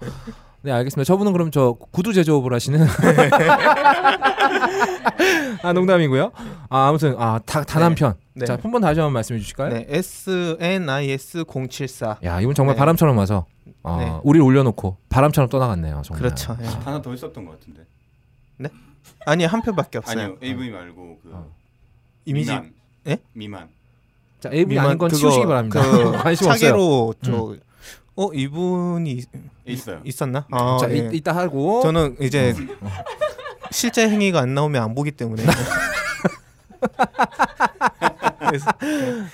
[0.65, 1.05] 네 알겠습니다.
[1.07, 2.87] 저분은 그럼 저 구두 제조업을 하시는
[5.63, 6.31] 아 농담이고요.
[6.69, 8.15] 아 아무튼 아 다, 단한편.
[8.35, 8.47] 네.
[8.47, 9.71] 자한번 다시 한번 말씀해 주실까요?
[9.71, 12.19] 네, SNIS 074.
[12.25, 12.79] 야 이분 정말 네.
[12.79, 13.47] 바람처럼 와서
[13.83, 14.13] 어, 네.
[14.23, 16.03] 우리를 올려놓고 바람처럼 떠나갔네요.
[16.05, 16.23] 정말.
[16.23, 16.57] 그렇죠.
[16.61, 16.67] 예.
[16.67, 17.83] 하나 더 있었던 것 같은데.
[19.27, 20.21] 아니 한 편밖에 없어요.
[20.25, 21.47] 아니요 AV 말고 그 어.
[22.25, 22.73] 이미지 미만.
[23.09, 23.19] 예?
[23.33, 23.69] 미만.
[24.39, 25.81] 자 AV 미만 아닌 건 그거 치우시기 바랍니다.
[25.83, 26.71] 그 관심 없어요.
[26.71, 26.71] 음.
[26.71, 27.57] 차계로 저
[28.15, 29.23] 어, 이분이
[29.67, 30.01] 있어요.
[30.05, 30.47] 있었나?
[30.51, 31.09] 아, 자 예.
[31.13, 32.55] 이, 이따 하고 저는 이제
[33.71, 35.43] 실제 행위가 안 나오면 안 보기 때문에
[38.39, 38.67] 그래서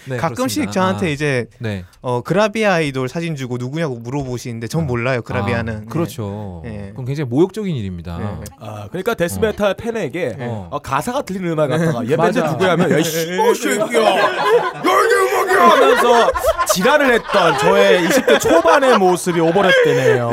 [0.04, 0.70] 네, 가끔씩 그렇습니다.
[0.70, 1.84] 저한테 아, 이제 네.
[2.02, 6.60] 어 그라비아 아이돌 사진 주고 누구냐고 물어보시는데 전 몰라요 그라비아는 아, 그렇죠.
[6.64, 6.90] 네.
[6.92, 8.18] 그럼 굉장히 모욕적인 일입니다.
[8.18, 8.44] 네.
[8.60, 10.68] 아 그러니까 데스메탈 팬에게 어.
[10.70, 12.52] 어, 가사가 들리는 음악 갖다가 얘 밴드 맞아.
[12.52, 13.82] 누구야 하면 야이 씨발 새끼야
[14.84, 16.30] 열기 음악이야 하면서
[16.72, 20.30] 지랄을 했던 저의 20대 초반의 모습이 오버랩되네요.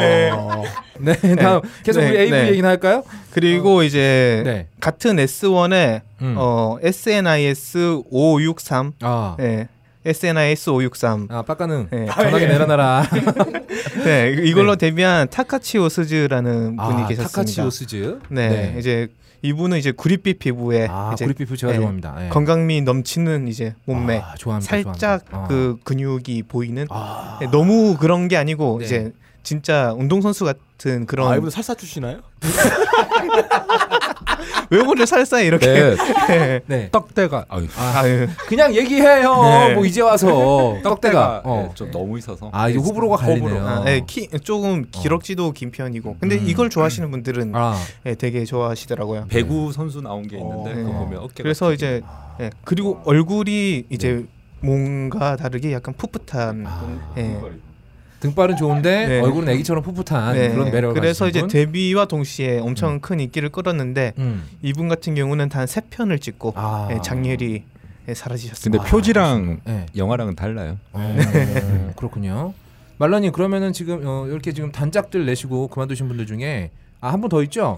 [0.99, 2.47] 네, 다음 계속 네, 우리 AV 네.
[2.49, 3.03] 얘기나 할까요?
[3.31, 4.67] 그리고 이제 네.
[4.79, 6.35] 같은 S1에 음.
[6.37, 9.67] 어 SNIS 563 아, 네
[10.05, 12.05] SNIS 563 아 빡가는 네.
[12.05, 13.07] 전화기 내려놔라.
[14.05, 17.27] 네 이걸로 데뷔한 타카치 오 스즈라는 분이 아, 계셨습니다.
[17.27, 18.19] 타카치 오 스즈.
[18.29, 19.07] 네, 이제
[19.45, 21.79] 이분은 이제 구릿빛 피부에 아, 이제 구리피프 제가 네.
[21.79, 22.15] 좋아합니다.
[22.17, 22.29] 네.
[22.29, 24.69] 건강미 넘치는 이제 몸매 아, 좋아합니다.
[24.69, 25.37] 살짝 좋아합니다.
[25.37, 25.47] 아.
[25.47, 27.37] 그 근육이 보이는 아.
[27.39, 28.85] 네, 너무 그런 게 아니고 네.
[28.85, 32.21] 이제 진짜 운동선수 같은 그런 아 이분 살사 주시나요?
[34.69, 35.95] 외모를 살살 이렇게 네.
[36.27, 36.61] 네.
[36.67, 36.89] 네.
[36.91, 39.41] 떡대가 아유, 아유, 그냥 얘기해요.
[39.43, 39.73] 네.
[39.75, 41.41] 뭐 이제 와서 떡대가.
[41.43, 41.67] 어.
[41.67, 43.67] 네, 좀 너무 있어서 아, 이거 호불호가 갈리네요.
[43.67, 46.43] 아, 네, 키 조금 기럭지도 긴 편이고 근데 음.
[46.47, 49.25] 이걸 좋아하시는 분들은 아, 네, 되게 좋아하시더라고요.
[49.29, 50.97] 배구 선수 나온 게 있는데 어, 그거 네.
[50.97, 52.01] 보면 어깨가 그래서 이제
[52.39, 54.25] 네, 그리고 얼굴이 이제
[54.61, 56.97] 뭔가 다르게 약간 풋풋한 아.
[58.25, 58.29] 네.
[58.29, 59.19] 등발은 좋은데 네.
[59.21, 60.49] 얼굴은 애기처럼 풋풋한 네.
[60.49, 61.49] 그런 매력을 그래서 이제 분?
[61.49, 64.43] 데뷔와 동시에 엄청 큰 인기를 끌었는데 음.
[64.61, 66.87] 이분 같은 경우는 단 세 편을 찍고 아.
[66.89, 67.63] 네, 장렬히
[68.05, 68.83] 네, 사라지셨습니다.
[68.83, 69.85] 근데 표지랑 네.
[69.97, 70.77] 영화랑은 달라요.
[70.93, 71.15] 어,
[71.95, 72.53] 그렇군요.
[72.97, 76.71] 말라님 그러면은 지금 어, 이렇게 지금 단짝들 내시고 그만두신 분들 중에
[77.05, 77.77] 아 한 분 더 있죠?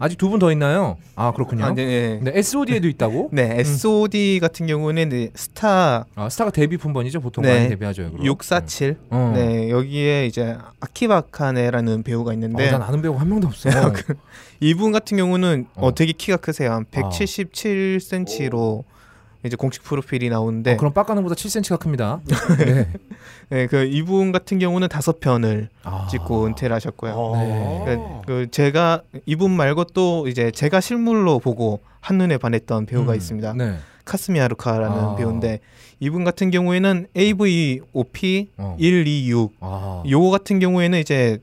[0.00, 0.96] 아직 두 분 더 있나요?
[1.16, 1.64] 아 그렇군요.
[1.64, 2.30] 아, 네, 네.
[2.30, 3.30] 네, SOD에도 있다고?
[3.32, 7.20] 네, SOD 같은 경우는 네, 스타 아, 스타가 데뷔 품번이죠.
[7.20, 7.54] 보통 네.
[7.54, 8.10] 많이 데뷔하죠.
[8.12, 8.24] 그럼.
[8.24, 8.96] 647.
[9.10, 9.32] 어.
[9.34, 13.70] 네, 여기에 이제 아키바카네라는 배우가 어, 있는데 난 아는 배우 한 명도 없어.
[14.60, 15.86] 이분 같은 경우는 어.
[15.88, 15.94] 어.
[15.94, 16.72] 되게 키가 크세요.
[16.72, 17.08] 한 아.
[17.08, 18.84] 177cm로
[19.44, 22.20] 이제 공식 프로필이 나오는데 어, 그럼 빡가는보다 7cm가 큽니다.
[22.58, 22.88] 네.
[23.48, 26.06] 네, 그 이분 같은 경우는 다섯 편을 아.
[26.10, 27.12] 찍고 은퇴를 하셨고요.
[27.16, 27.84] 어.
[27.86, 27.96] 네.
[27.96, 33.54] 그, 그 제가 이분 말고 또 이제 제가 실물로 보고 한눈에 반했던 배우가 음, 있습니다.
[33.54, 33.76] 네.
[34.04, 35.16] 카스미 하루카라는 아.
[35.16, 35.60] 배우인데
[36.00, 38.76] 이분 같은 경우에는 AVOP 어.
[38.78, 40.02] 126 아.
[40.08, 41.38] 요거 같은 경우에는 이제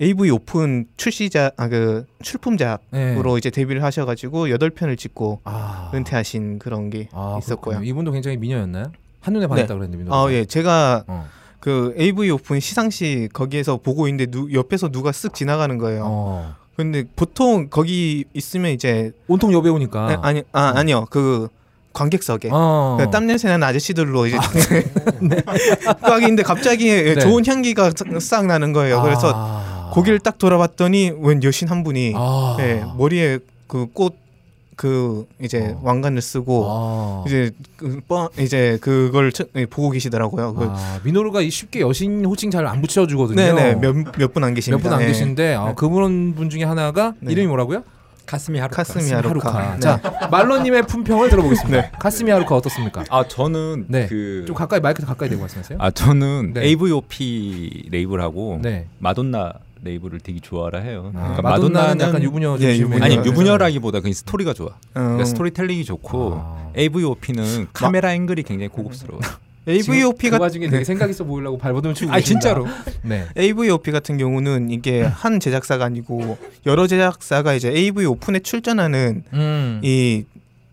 [0.00, 3.38] AV 오픈 출시작 아그 출품작으로 네.
[3.38, 5.90] 이제 데뷔를 하셔가지고 여덟 편을 찍고 아.
[5.94, 7.76] 은퇴하신 그런 게 아, 있었고요.
[7.76, 7.88] 그렇군요.
[7.90, 8.92] 이분도 굉장히 미녀였나요?
[9.20, 10.14] 한눈에 반했다 그랬는데 미녀.
[10.14, 11.26] 아 예, 제가 어.
[11.60, 16.02] 그 AV 오픈 시상식 거기에서 보고 있는데 누, 옆에서 누가 쓱 지나가는 거예요.
[16.06, 16.54] 어.
[16.76, 20.00] 근데 보통 거기 있으면 이제 온통 여배우니까.
[20.00, 21.48] 아, 아니 아 아니요 그
[21.94, 22.98] 관객석에 어.
[23.00, 24.36] 그땀 냄새 나는 아저씨들로 이제
[26.02, 27.14] 꽉 있는데 갑자기 네.
[27.18, 29.00] 좋은 향기가 싹- 싹 나는 거예요.
[29.02, 29.65] 그래서 아.
[29.92, 32.56] 고개를 딱 돌아봤더니 웬 여신 한 분이 아.
[32.60, 35.80] 예, 머리에 그꽃그 이제 어.
[35.82, 37.24] 왕관을 쓰고 아.
[37.26, 40.54] 이제 그 뻔- 이제 그걸 쳐- 예, 보고 계시더라고요.
[40.54, 41.00] 그, 아,
[41.42, 43.36] 이 쉽게 여신 호칭 잘 안 붙여주거든요.
[43.36, 44.76] 네네 몇 분 안 계십니다.
[44.78, 45.06] 몇 분 안 예.
[45.08, 47.32] 계신데 아, 그분 분 중에 하나가 네.
[47.32, 47.82] 이름이 뭐라고요?
[48.26, 48.82] 가슴이 하루카.
[48.82, 49.74] 카스미 하루카.
[49.74, 49.80] 네.
[49.80, 50.00] 자
[50.32, 51.90] 말로님의 품평을 들어보겠습니다.
[51.92, 53.04] 카스미 하루카 어떻습니까?
[53.08, 54.06] 아 저는 네.
[54.08, 55.78] 그좀 가까이 마이크 가까이 대고 말씀하세요.
[55.80, 56.62] 아 저는 네.
[56.64, 58.86] AVOP 레이블하고 네.
[58.98, 59.52] 마돈나
[59.86, 61.12] 레이블을 되게 좋아라 해요.
[61.14, 63.04] 아, 그러니까 마돈나는 약간 유부녀 예, 유부녀.
[63.04, 63.30] 아니 유부녀.
[63.32, 64.68] 유부녀라기보다 그냥 스토리가 좋아.
[64.68, 66.70] 음, 그러니까 스토리텔링이 좋고 아.
[66.76, 69.20] AVOP는 카메라 앵글이 굉장히 고급스러워.
[69.68, 72.20] AVOP가 그 와중에 되게 생각 있어 보이려고 발버둥 치고 아.
[72.20, 72.66] 진짜로.
[73.02, 73.26] 네.
[73.36, 79.80] AVOP 같은 경우는 이게 한 제작사가 아니고 여러 제작사가 이제 AV 오픈에 출전하는 음.
[79.82, 80.24] 이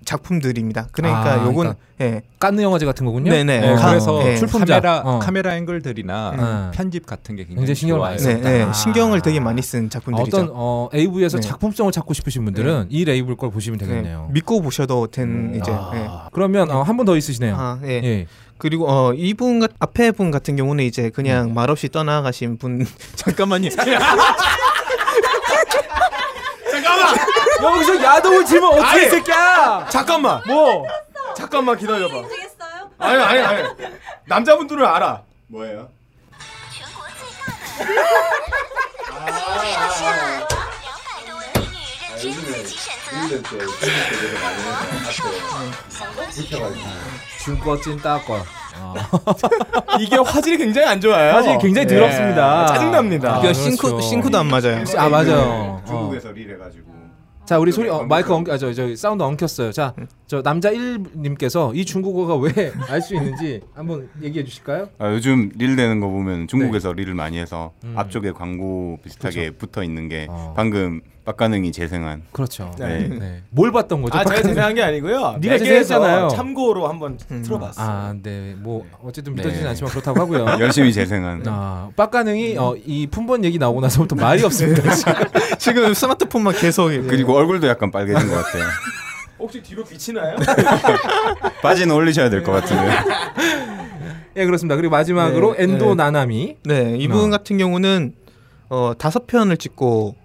[0.06, 0.88] 작품들입니다.
[0.92, 2.22] 그러니까 아, 요건 그러니까 예.
[2.40, 3.32] 깐느 영화제 같은 거군요.
[3.32, 3.60] 네네.
[3.62, 4.36] 네, 가- 그래서 예.
[4.38, 4.82] 출품작.
[4.82, 5.20] 카메라 어.
[5.20, 6.72] 카메라 앵글들이나 음.
[6.74, 8.02] 편집 같은 게 굉장히, 굉장히 신경을.
[8.02, 8.34] 많이 네.
[8.42, 8.62] 네.
[8.64, 8.74] 아.
[8.74, 10.38] 신경을 되게 많이 쓴 작품들이죠.
[10.38, 11.48] 어떤 어, AV에서 네.
[11.48, 14.30] 작품성을 찾고 싶으신 분들은 이 레이블 걸 보시면 네, 되겠네요.
[14.32, 15.76] 믿고 보셔도 된 이제 예.
[16.10, 17.56] 아, 그러면 어, 한분더 있으시네요.
[17.58, 17.90] 아, 예.
[18.04, 18.28] 예.
[18.60, 21.54] 그리고 어 이분 같- 앞에 분 같은 경우는 이제 그냥 음.
[21.54, 22.86] 말없이 떠나가신 분
[23.16, 23.70] 잠깐만요.
[27.64, 29.06] 여기서 야동을 치면 어떻게 아니.
[29.06, 29.88] 이 새끼야?
[29.90, 30.42] 잠깐만.
[30.48, 30.86] 뭐?
[31.36, 32.16] 잠깐만 기다려봐.
[33.00, 33.68] 아니 아니 아니.
[34.26, 35.24] 남자분들은 알아.
[35.48, 35.90] 뭐예요?
[47.44, 48.44] 중꺼 찐 따꺼.
[48.76, 48.94] 어.
[50.00, 51.34] 이게 화질이 굉장히 안 좋아요.
[51.34, 51.96] 화질이 굉장히 예.
[51.96, 52.66] 더럽습니다.
[52.68, 53.36] 짜증납니다.
[53.36, 53.62] 아, 그러니까 그렇죠.
[53.62, 54.84] 싱크 싱크도 안 맞아요.
[54.98, 55.40] 아 맞아요.
[55.46, 55.84] 어.
[55.86, 56.93] 중국에서 릴해가지고.
[57.46, 59.72] 자 우리 소리 어, 마이크 엉, 아, 저, 저 사운드 엉켰어요.
[59.72, 59.94] 자
[60.34, 62.50] 저 남자 1님께서 이 중국어가 왜
[62.90, 64.90] 알 수 있는지 한번 얘기해 주실까요?
[64.98, 67.94] 아, 요즘 릴 되는 거 보면 중국에서 릴을 많이 해서 음.
[67.96, 70.54] 앞쪽에 광고 비슷하게 붙어 있는 게 어.
[70.58, 72.24] 방금 빡가능이 재생한.
[72.34, 72.70] 그렇죠.
[72.78, 73.08] 네.
[73.08, 73.44] 네.
[73.50, 74.18] 뭘 봤던 거죠?
[74.18, 74.42] 아 제가?
[74.42, 75.38] 재생한 게 아니고요.
[75.40, 76.30] 네가 재생했잖아요.
[76.30, 77.82] 참고로 한번 틀어봤어.
[77.82, 78.56] 아, 네.
[78.58, 79.42] 뭐 어쨌든 네.
[79.42, 80.46] 믿어지진 않지만 그렇다고 하고요.
[80.60, 81.44] 열심히 재생한.
[81.48, 84.94] 아, 빡가능이 어, 이 품번 얘기 나오고 나서부터 말이 없습니다.
[84.94, 85.14] 지금.
[85.58, 88.64] 지금 스마트폰만 계속 그리고 얼굴도 약간 빨개진 것 같아요.
[89.38, 90.38] 혹시 뒤로 비치나요?
[91.62, 92.92] 바지는 올리셔야 될 것 같은데.
[94.38, 94.76] 예, 그렇습니다.
[94.78, 95.96] 그리고 마지막으로 네, 엔도 네.
[95.96, 96.58] 나나미.
[96.64, 97.30] 네, 이분 어.
[97.30, 98.14] 같은 경우는
[98.70, 100.16] 어 다섯 편을 찍고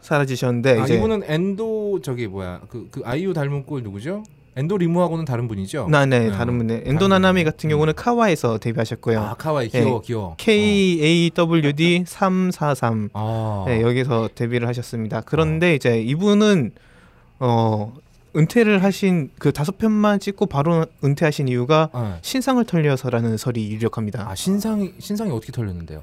[0.00, 2.60] 사라지셨는데 아, 이제 이분은 엔도 저기 뭐야?
[2.68, 4.24] 그, 그 아이유 닮은 꼴 누구죠?
[4.56, 5.88] 엔도 리무하고는 다른 분이죠?
[5.88, 6.30] 나네 네.
[6.30, 7.52] 다른 분데 다른 엔도 나나미 분.
[7.52, 9.20] 같은 경우는 카와에서 데뷔하셨고요.
[9.20, 9.80] 아, 카와이 예.
[9.80, 10.34] 귀여워, 귀여워.
[10.38, 13.64] K A W D 343 어.
[13.66, 13.70] 아.
[13.70, 15.22] 네, 여기서 데뷔를 하셨습니다.
[15.22, 16.72] 그런데 이제 이분은
[17.40, 17.92] 어
[18.36, 22.00] 은퇴를 하신 그 다섯 편만 찍고 바로 은퇴하신 이유가 네.
[22.22, 24.28] 신상을 털려서라는 설이 유력합니다.
[24.28, 26.02] 아, 신상이 신상이 어떻게 털렸는데요?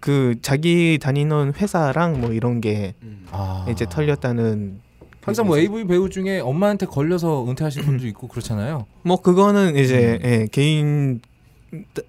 [0.00, 2.94] 그 자기 다니는 회사랑 뭐 이런 게
[3.30, 3.66] 아.
[3.70, 4.80] 이제 털렸다는
[5.28, 8.86] 항상 뭐 AV 배우 중에 엄마한테 걸려서 은퇴하시는 분도 있고 그렇잖아요.
[9.02, 11.20] 뭐 그거는 이제 예, 개인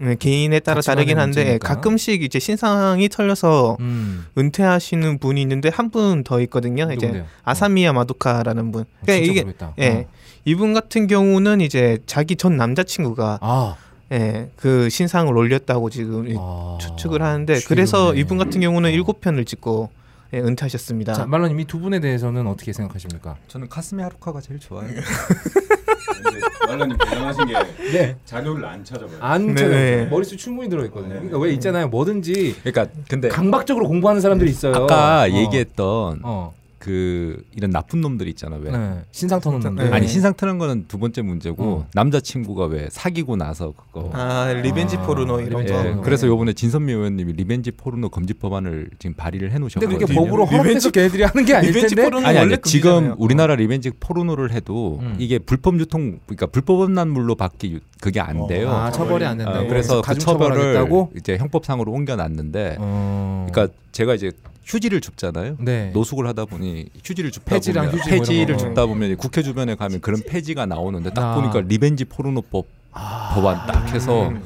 [0.01, 1.67] 예, 개인에 따라 다르긴 한데 예, 문제니까.
[1.75, 4.25] 가끔씩 이제 신상이 털려서 음.
[4.37, 6.83] 은퇴하시는 분이 있는데 한 분 더 있거든요.
[6.93, 7.25] 이제 누군데요?
[7.43, 8.83] 아사미야 마도카라는 분.
[8.83, 9.73] 어, 그러니까 진짜 이게 모르겠다.
[9.79, 9.89] 예.
[9.89, 10.05] 어.
[10.45, 13.75] 이분 같은 경우는 이제 자기 전 남자친구가 아.
[14.13, 16.77] 예, 그 신상을 올렸다고 지금 아.
[16.79, 18.21] 추측을 하는데 그래서 죽이네.
[18.21, 19.89] 이분 같은 경우는 일곱 편을 찍고
[20.33, 21.13] 예, 은퇴하셨습니다.
[21.13, 23.35] 자, 말로님 이 두 분에 대해서는 어떻게 생각하십니까?
[23.47, 24.87] 저는 카스미 하루카가 제일 좋아요.
[26.67, 27.53] 말로님 대단하신 게
[27.91, 28.15] 네.
[28.25, 29.17] 자료를 안 찾아봐요.
[29.21, 29.69] 안 네, 찾아요.
[29.71, 30.05] 네.
[30.05, 31.09] 머릿속 충분히 들어 있거든요.
[31.13, 31.19] 네.
[31.19, 31.87] 그러니까 왜 있잖아요.
[31.87, 34.75] 뭐든지 그러니까 근데 강박적으로 공부하는 사람들이 있어요.
[34.75, 35.29] 아까 어.
[35.29, 36.53] 얘기했던 어.
[36.79, 38.71] 그 이런 나쁜 놈들 있잖아 왜.
[38.71, 39.01] 네.
[39.11, 39.89] 신상 터는 놈들.
[39.89, 39.91] 네.
[39.95, 41.87] 아니 신상 트는 거는 두 번째 문제고 어.
[41.93, 45.85] 남자친구가 왜 사귀고 나서 그거 아 revenge 아, 포르노 이런 revenge 거.
[45.85, 45.95] 예.
[46.03, 49.99] 그래서 요번에 진선미 의원님이 revenge 포르노 금지 법안을 지금 발의를 근데 해놓으셨거든요.
[49.99, 52.09] 그게 법으로 허락돼서 걔네들이 하는 게 아닐 revenge 텐데.
[52.09, 53.13] 포르노 아니 아니 원래 지금.
[53.17, 55.15] 우리나라 revenge 포르노를 해도 음.
[55.19, 58.69] 이게 불법 유통 그러니까 불법 난 물로 밖에 유- 그게 안 돼요.
[58.69, 59.59] 아, 처벌이 안 된다.
[59.59, 61.11] 어, 그래서 그 처벌을 처벌하겠다고?
[61.17, 63.47] 이제 형법상으로 옮겨놨는데, 어.
[63.51, 64.31] 그러니까 제가 이제
[64.69, 65.55] 휴지를 줍잖아요.
[65.59, 65.89] 네.
[65.93, 68.57] 노숙을 하다 보니 휴지를 줍다 폐지랑 보면 휴지 뭐 폐지를 거.
[68.61, 71.35] 줍다 보면 국회 주변에 가면 그런 폐지가 나오는데 딱 아.
[71.35, 72.67] 보니까 리벤지 포르노법
[73.33, 74.43] 법안 딱 해서 음.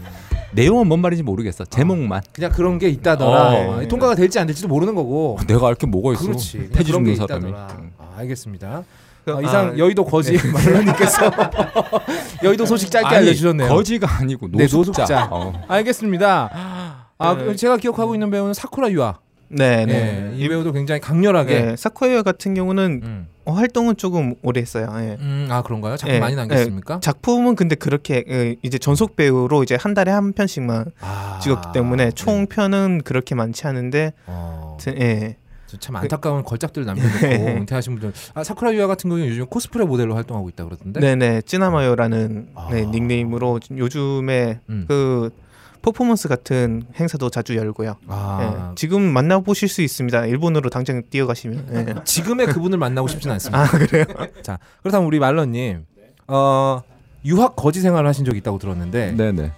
[0.53, 3.31] 내용은 뭔 말인지 모르겠어 제목만 그냥 그런 게 있다더라.
[3.31, 3.79] 어.
[3.81, 5.37] 아, 통과가 될지 안 될지도 모르는 거고.
[5.47, 6.69] 내가 알게 뭐가 있어 그렇지.
[6.71, 7.51] 폐지 줍는 사람이.
[7.53, 7.67] 아,
[8.17, 8.83] 알겠습니다.
[9.25, 11.31] 그, 어, 이상 아, 여의도 거지 말러님께서
[12.43, 13.69] 여의도 소식 짧게 아니, 알려주셨네요.
[13.69, 15.27] 거지가 아니고 네, 노숙자, 노숙자.
[15.31, 15.53] 어.
[15.67, 16.49] 알겠습니다.
[17.17, 17.45] 아, 네.
[17.45, 19.22] 그 제가 기억하고 있는 배우는 사쿠라 유아.
[19.53, 20.31] 네, 네.
[20.31, 20.33] 네.
[20.35, 21.61] 이 배우도 굉장히 강렬하게.
[21.61, 23.27] 네, 사쿠야 같은 경우는 음.
[23.45, 24.87] 어, 활동은 조금 오래 했어요.
[24.99, 25.17] 예.
[25.19, 25.97] 음, 아 그런가요?
[25.97, 26.99] 작품 예, 많이 남겼습니까?
[27.01, 32.05] 작품은 근데 그렇게 예, 이제 전속 배우로 이제 한 달에 한 편씩만 아, 찍었기 때문에
[32.05, 32.11] 네.
[32.11, 35.37] 총 편은 그렇게 많지 않은데 어, 제- 예.
[35.79, 37.25] 참 안타까운 걸작들을 남겨놓고
[37.65, 38.13] 은퇴하신 분들.
[38.35, 40.99] 아 사쿠라 유아 같은 경우는 요즘 코스프레 모델로 활동하고 있다 그러던데.
[40.99, 41.41] 네, 네.
[41.41, 42.69] 찌나마요라는 아.
[42.71, 44.85] 네, 닉네임으로 요즘에 음.
[44.87, 45.31] 그
[45.83, 47.97] 퍼포먼스 같은 행사도 자주 열고요.
[48.07, 48.75] 아, 예.
[48.75, 50.25] 지금 만나보실 수 있습니다.
[50.25, 51.67] 일본으로 당장 뛰어가시면.
[51.73, 51.95] 예.
[52.05, 53.61] 지금의 그분을 만나고 싶진 않습니다.
[53.61, 54.05] 아 그래요?
[54.41, 55.85] 자 그렇다면 우리 말러님,
[56.27, 56.81] 어
[57.25, 59.51] 유학 거지 생활을 하신 적이 있다고 들었는데 네네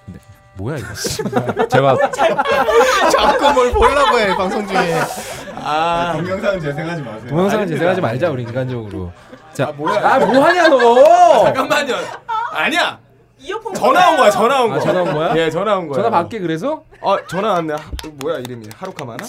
[0.57, 0.87] 뭐야 이거?
[1.69, 1.95] 제가
[3.11, 4.99] 자꾸 뭘 보려고 해 방송 중에.
[5.57, 7.29] 아, 동영상은 재생하지 마세요.
[7.29, 9.11] 동영상을 재생하지 말자 우리 인간적으로.
[9.53, 10.13] 자, 뭐야?
[10.13, 11.43] 아 뭐하냐 너?
[11.45, 11.95] 잠깐만요.
[12.51, 13.04] 아니야.
[13.45, 14.29] 이어폰 전화 온 거야.
[14.31, 14.75] 전화 온 거.
[14.75, 15.35] 아, 전화 온 거야?
[15.37, 15.95] 예, 전화 온 거야.
[15.95, 16.83] 전화 받게 그래서?
[17.01, 17.73] 어, 전화 왔네.
[17.73, 17.79] 하,
[18.15, 18.67] 뭐야 이름이?
[18.75, 19.23] 하루카마나?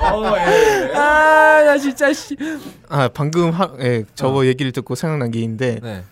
[0.00, 0.90] 어, 예.
[0.90, 0.96] 예.
[0.96, 2.36] 아 진짜 씨.
[2.88, 6.02] 아 방금 하, 예, 저거 얘기를 듣고 생각난 게 있는데 네.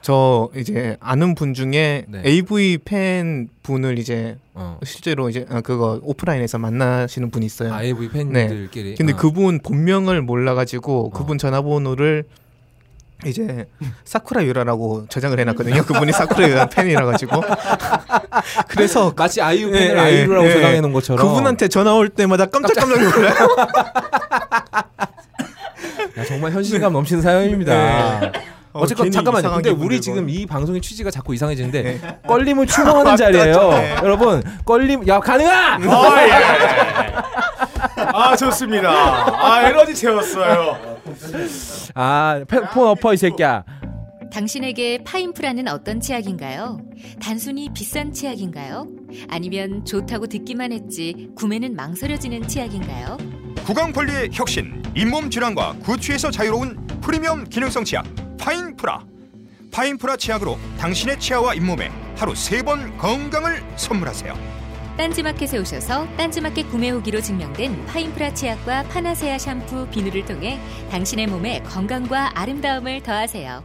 [0.00, 2.22] 저 이제 아는 분 중에 네.
[2.24, 4.78] AV 팬 분을 이제 어.
[4.84, 7.74] 실제로 이제 아, 그거 오프라인에서 만나시는 분이 있어요.
[7.74, 8.94] 아, AV 팬들끼리.
[8.94, 9.16] 근데 어.
[9.16, 12.24] 그분 본명을 몰라가지고 그분 전화번호를
[13.26, 13.66] 이제
[14.04, 15.84] 사쿠라 유라라고 저장을 해놨거든요.
[15.84, 17.42] 그분이 사쿠라 유라 팬이라 가지고
[18.68, 23.00] 그래서 마치 아이유 팬을 예, 아이유라고 예, 저장해 놓은 것처럼 그분한테 전화 올 때마다 깜짝깜짝
[23.00, 23.34] 놀라요.
[26.16, 28.20] 야, 정말 현실감 넘치는 사연입니다.
[28.72, 29.50] 어, 어쨌건 잠깐만요.
[29.52, 30.02] 근데 우리 들고.
[30.02, 33.70] 지금 이 방송의 취지가 자꾸 이상해지는데 껄림을 추모하는 자리예요.
[33.70, 33.96] 네.
[34.02, 35.78] 여러분, 껄림 야 가능아!
[37.96, 38.90] 아 좋습니다.
[38.90, 40.87] 아 에너지 채웠어요.
[41.94, 43.64] 아, 펜- 폰 엎어 이 새끼야.
[44.32, 46.80] 당신에게 파인프라는 어떤 치약인가요?
[47.20, 48.86] 단순히 비싼 치약인가요?
[49.30, 53.16] 아니면 좋다고 듣기만 했지 구매는 망설여지는 치약인가요?
[53.64, 58.04] 구강 관리의 혁신, 잇몸 질환과 구취에서 자유로운 프리미엄 기능성 치약
[58.38, 59.04] 파인프라.
[59.72, 64.57] 파인프라 치약으로 당신의 치아와 잇몸에 하루 세 번 건강을 선물하세요.
[64.98, 70.58] 딴지마켓에 오셔서 딴지마켓 구매 후기로 증명된 파인프라 치약과 파나세아 샴푸, 비누를 통해
[70.90, 73.62] 당신의 몸에 건강과 아름다움을 더하세요.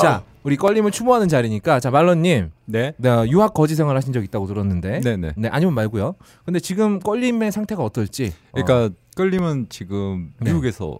[0.00, 2.94] 자, 우리 껄림을 추모하는 자리니까 자 말런님, 네.
[2.96, 5.34] 네, 유학 거지 생활 하신 적 있다고 들었는데, 네네.
[5.36, 6.16] 네 아니면 말고요.
[6.44, 8.32] 근데 지금 껄림의 상태가 어떨지.
[8.52, 10.50] 그러니까 끌림은 지금 네.
[10.50, 10.98] 미국에서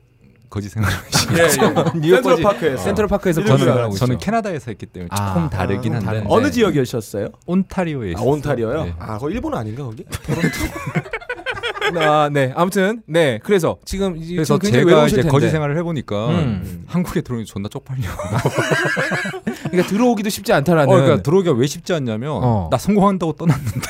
[0.49, 0.95] 거지 생활을
[1.39, 1.47] 예, 예.
[2.01, 2.83] 뉴욕 센트럴파크에서.
[2.83, 4.19] 센트럴파크에서 이름이 거지 저는 저는.
[4.19, 6.27] 캐나다에서 했기 때문에 아, 조금 다르긴 아, 한데 다른데.
[6.31, 7.29] 어느 지역이셨어요?
[7.47, 8.29] 온타리오에 아, 있어요.
[8.31, 8.85] 온타리오요?
[8.85, 8.95] 네.
[8.99, 10.05] 아, 거기 일본 아닌가 거기?
[12.01, 12.53] 아, 네.
[12.57, 13.39] 아무튼 네.
[13.45, 15.29] 그래서 지금 이- 그래서 지금 제가 이제 텐데.
[15.31, 16.85] 거지 생활을 해보니까 음.
[16.89, 18.03] 한국에 들어오니 존나 쪽팔려.
[19.71, 20.93] 그러니까 들어오기도 쉽지 않다라는.
[20.93, 22.69] 어, 그러니까 들어오기가 왜 쉽지 않냐면 어.
[22.73, 23.81] 나 성공한다고 떠났는데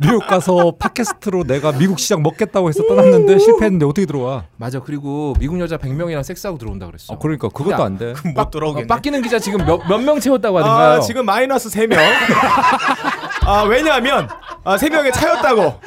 [0.00, 4.44] 뉴욕 가서 팟캐스트로 내가 미국 시장 먹겠다고 해서 떠났는데 실패했는데 어떻게 들어와?
[4.56, 4.78] 맞아.
[4.80, 7.14] 그리고 미국 여자 100명이랑 섹스하고 들어온다 그랬어.
[7.14, 7.86] 아, 그러니까 그것도 야.
[7.86, 8.14] 안 돼.
[8.34, 8.84] 못 돌아오겠네.
[8.84, 10.98] 어, 빡기는 기자 지금 몇 명 채웠다고 하던가요?
[10.98, 11.98] 아, 지금 마이너스 3명.
[13.44, 14.28] 아, 왜냐하면
[14.62, 15.80] 아, 3명에 차였다고.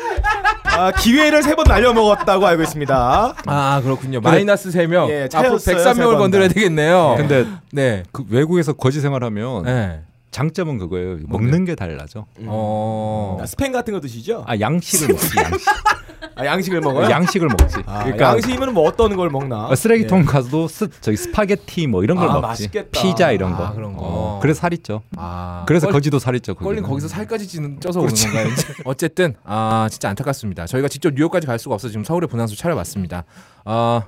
[0.65, 3.35] 아, 기회를 세 번 날려먹었다고 알고 있습니다.
[3.45, 4.19] 아, 그렇군요.
[4.19, 5.09] 마이너스 3명.
[5.09, 6.53] 예, 앞으로 차였어요, 103명을 세번 건드려야 다.
[6.53, 7.13] 되겠네요.
[7.17, 8.03] 근데 네.
[8.11, 10.01] 그 외국에서 거지 생활하면 네.
[10.31, 11.17] 장점은 그거예요.
[11.27, 12.25] 먹는 게 달라져.
[12.45, 13.37] 어.
[13.41, 14.43] 아, 스팸 같은 거 드시죠?
[14.47, 15.67] 아 양식을 먹지 양식.
[16.35, 17.09] 아, 양식을 먹어요?
[17.09, 17.77] 양식을 먹지.
[17.85, 19.67] 아, 그러니까 양식이면 뭐 어떤 걸 먹나?
[19.67, 22.47] 어, 쓰레기통 가서도 스, 저기 스파게티 뭐 이런 걸 아, 먹지.
[22.47, 22.89] 맛있겠다.
[22.91, 23.65] 피자 이런 거.
[23.65, 23.99] 아, 그런 거.
[24.03, 25.01] 어, 그래서 살이 쪄.
[25.17, 25.65] 아.
[25.67, 26.19] 그래서 껄- 거지도.
[26.19, 26.83] 껄린 거기는.
[26.89, 28.47] 거기서 살까지 찌는 쪄서 오는 건가요?
[28.47, 28.73] 이제?
[28.85, 30.65] 어쨌든 아 진짜 안타깝습니다.
[30.67, 33.25] 저희가 직접 뉴욕까지 갈 수가 없어 지금 서울에 분향소 차려봤습니다.
[33.65, 34.03] 아 어,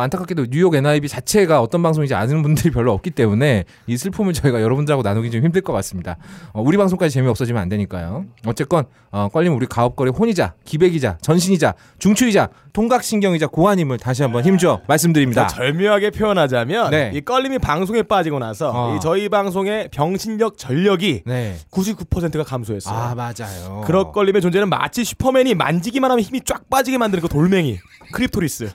[0.00, 5.02] 안타깝게도 뉴욕 NIB 자체가 어떤 방송인지 아는 분들이 별로 없기 때문에 이 슬픔을 저희가 여러분들하고
[5.02, 6.16] 나누기 좀 힘들 것 같습니다.
[6.52, 8.24] 어, 우리 방송까지 재미없어지면 안 되니까요.
[8.46, 15.46] 어쨌건 어, 껄림 우리 가업거래 혼이자 기백이자 전신이자 중추이자 통각신경이자 고환임을 다시 한번 힘줘 말씀드립니다.
[15.46, 17.10] 자, 절묘하게 표현하자면 네.
[17.14, 18.96] 이 껄림이 방송에 빠지고 나서 어.
[18.96, 21.56] 이 저희 방송의 병신력 전력이 네.
[21.70, 22.94] 99%가 감소했어요.
[22.94, 23.82] 아 맞아요.
[23.84, 27.78] 그런 껄림의 존재는 마치 슈퍼맨이 만지기만 하면 힘이 쫙 빠지게 만드는 그 돌멩이
[28.12, 28.70] 크립토리스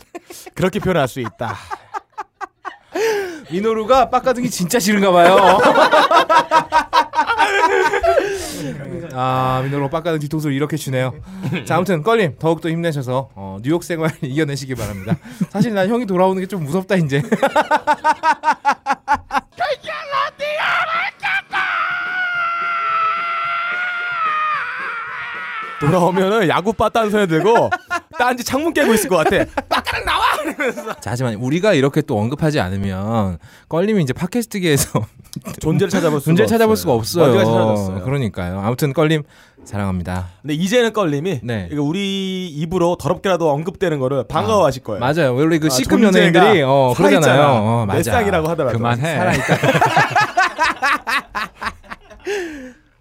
[0.54, 1.56] 그렇게 표현 할 수 있다.
[3.50, 5.38] 민호루가 빡가등이 진짜 싫은가 봐요.
[9.14, 11.14] 아 민호루 빡가등 뒤통수를 이렇게 주네요.
[11.66, 15.16] 자 아무튼 껄림 더욱더 힘내셔서 어, 뉴욕 생활 이겨내시기 바랍니다.
[15.50, 17.22] 사실 난 형이 돌아오는 게 좀 무섭다 이제.
[25.80, 27.70] 돌아오면은 야구 빠따는 소리 들고
[28.18, 29.46] 딴지 창문 깨고 있을 것 같아.
[31.02, 33.38] 자 하지만 우리가 이렇게 또 언급하지 않으면
[33.70, 35.06] 껄림이 이제 팟캐스트계에서
[35.62, 36.82] 존재를 찾아볼 수가 존재를 찾아볼 없어요.
[36.82, 37.30] 수가 없어요.
[37.30, 38.04] 어디가 찾아졌어요.
[38.04, 38.60] 그러니까요.
[38.60, 39.24] 아무튼 껄림
[39.64, 40.28] 사랑합니다.
[40.42, 41.70] 근데 이제는 껄림이 네.
[41.78, 45.00] 우리 입으로 더럽게라도 언급되는 거를 반가워하실 거예요.
[45.00, 45.36] 맞아요.
[45.36, 47.42] 원래 그 아, C급 존재가 연예인들이 어, 그러잖아요.
[47.48, 47.98] 어, 맞아.
[47.98, 49.20] 내 쌍이라고 하더라도 그만해.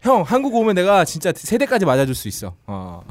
[0.02, 2.54] 형 한국 오면 내가 진짜 세대까지 맞아줄 수 있어.
[2.66, 3.02] 어.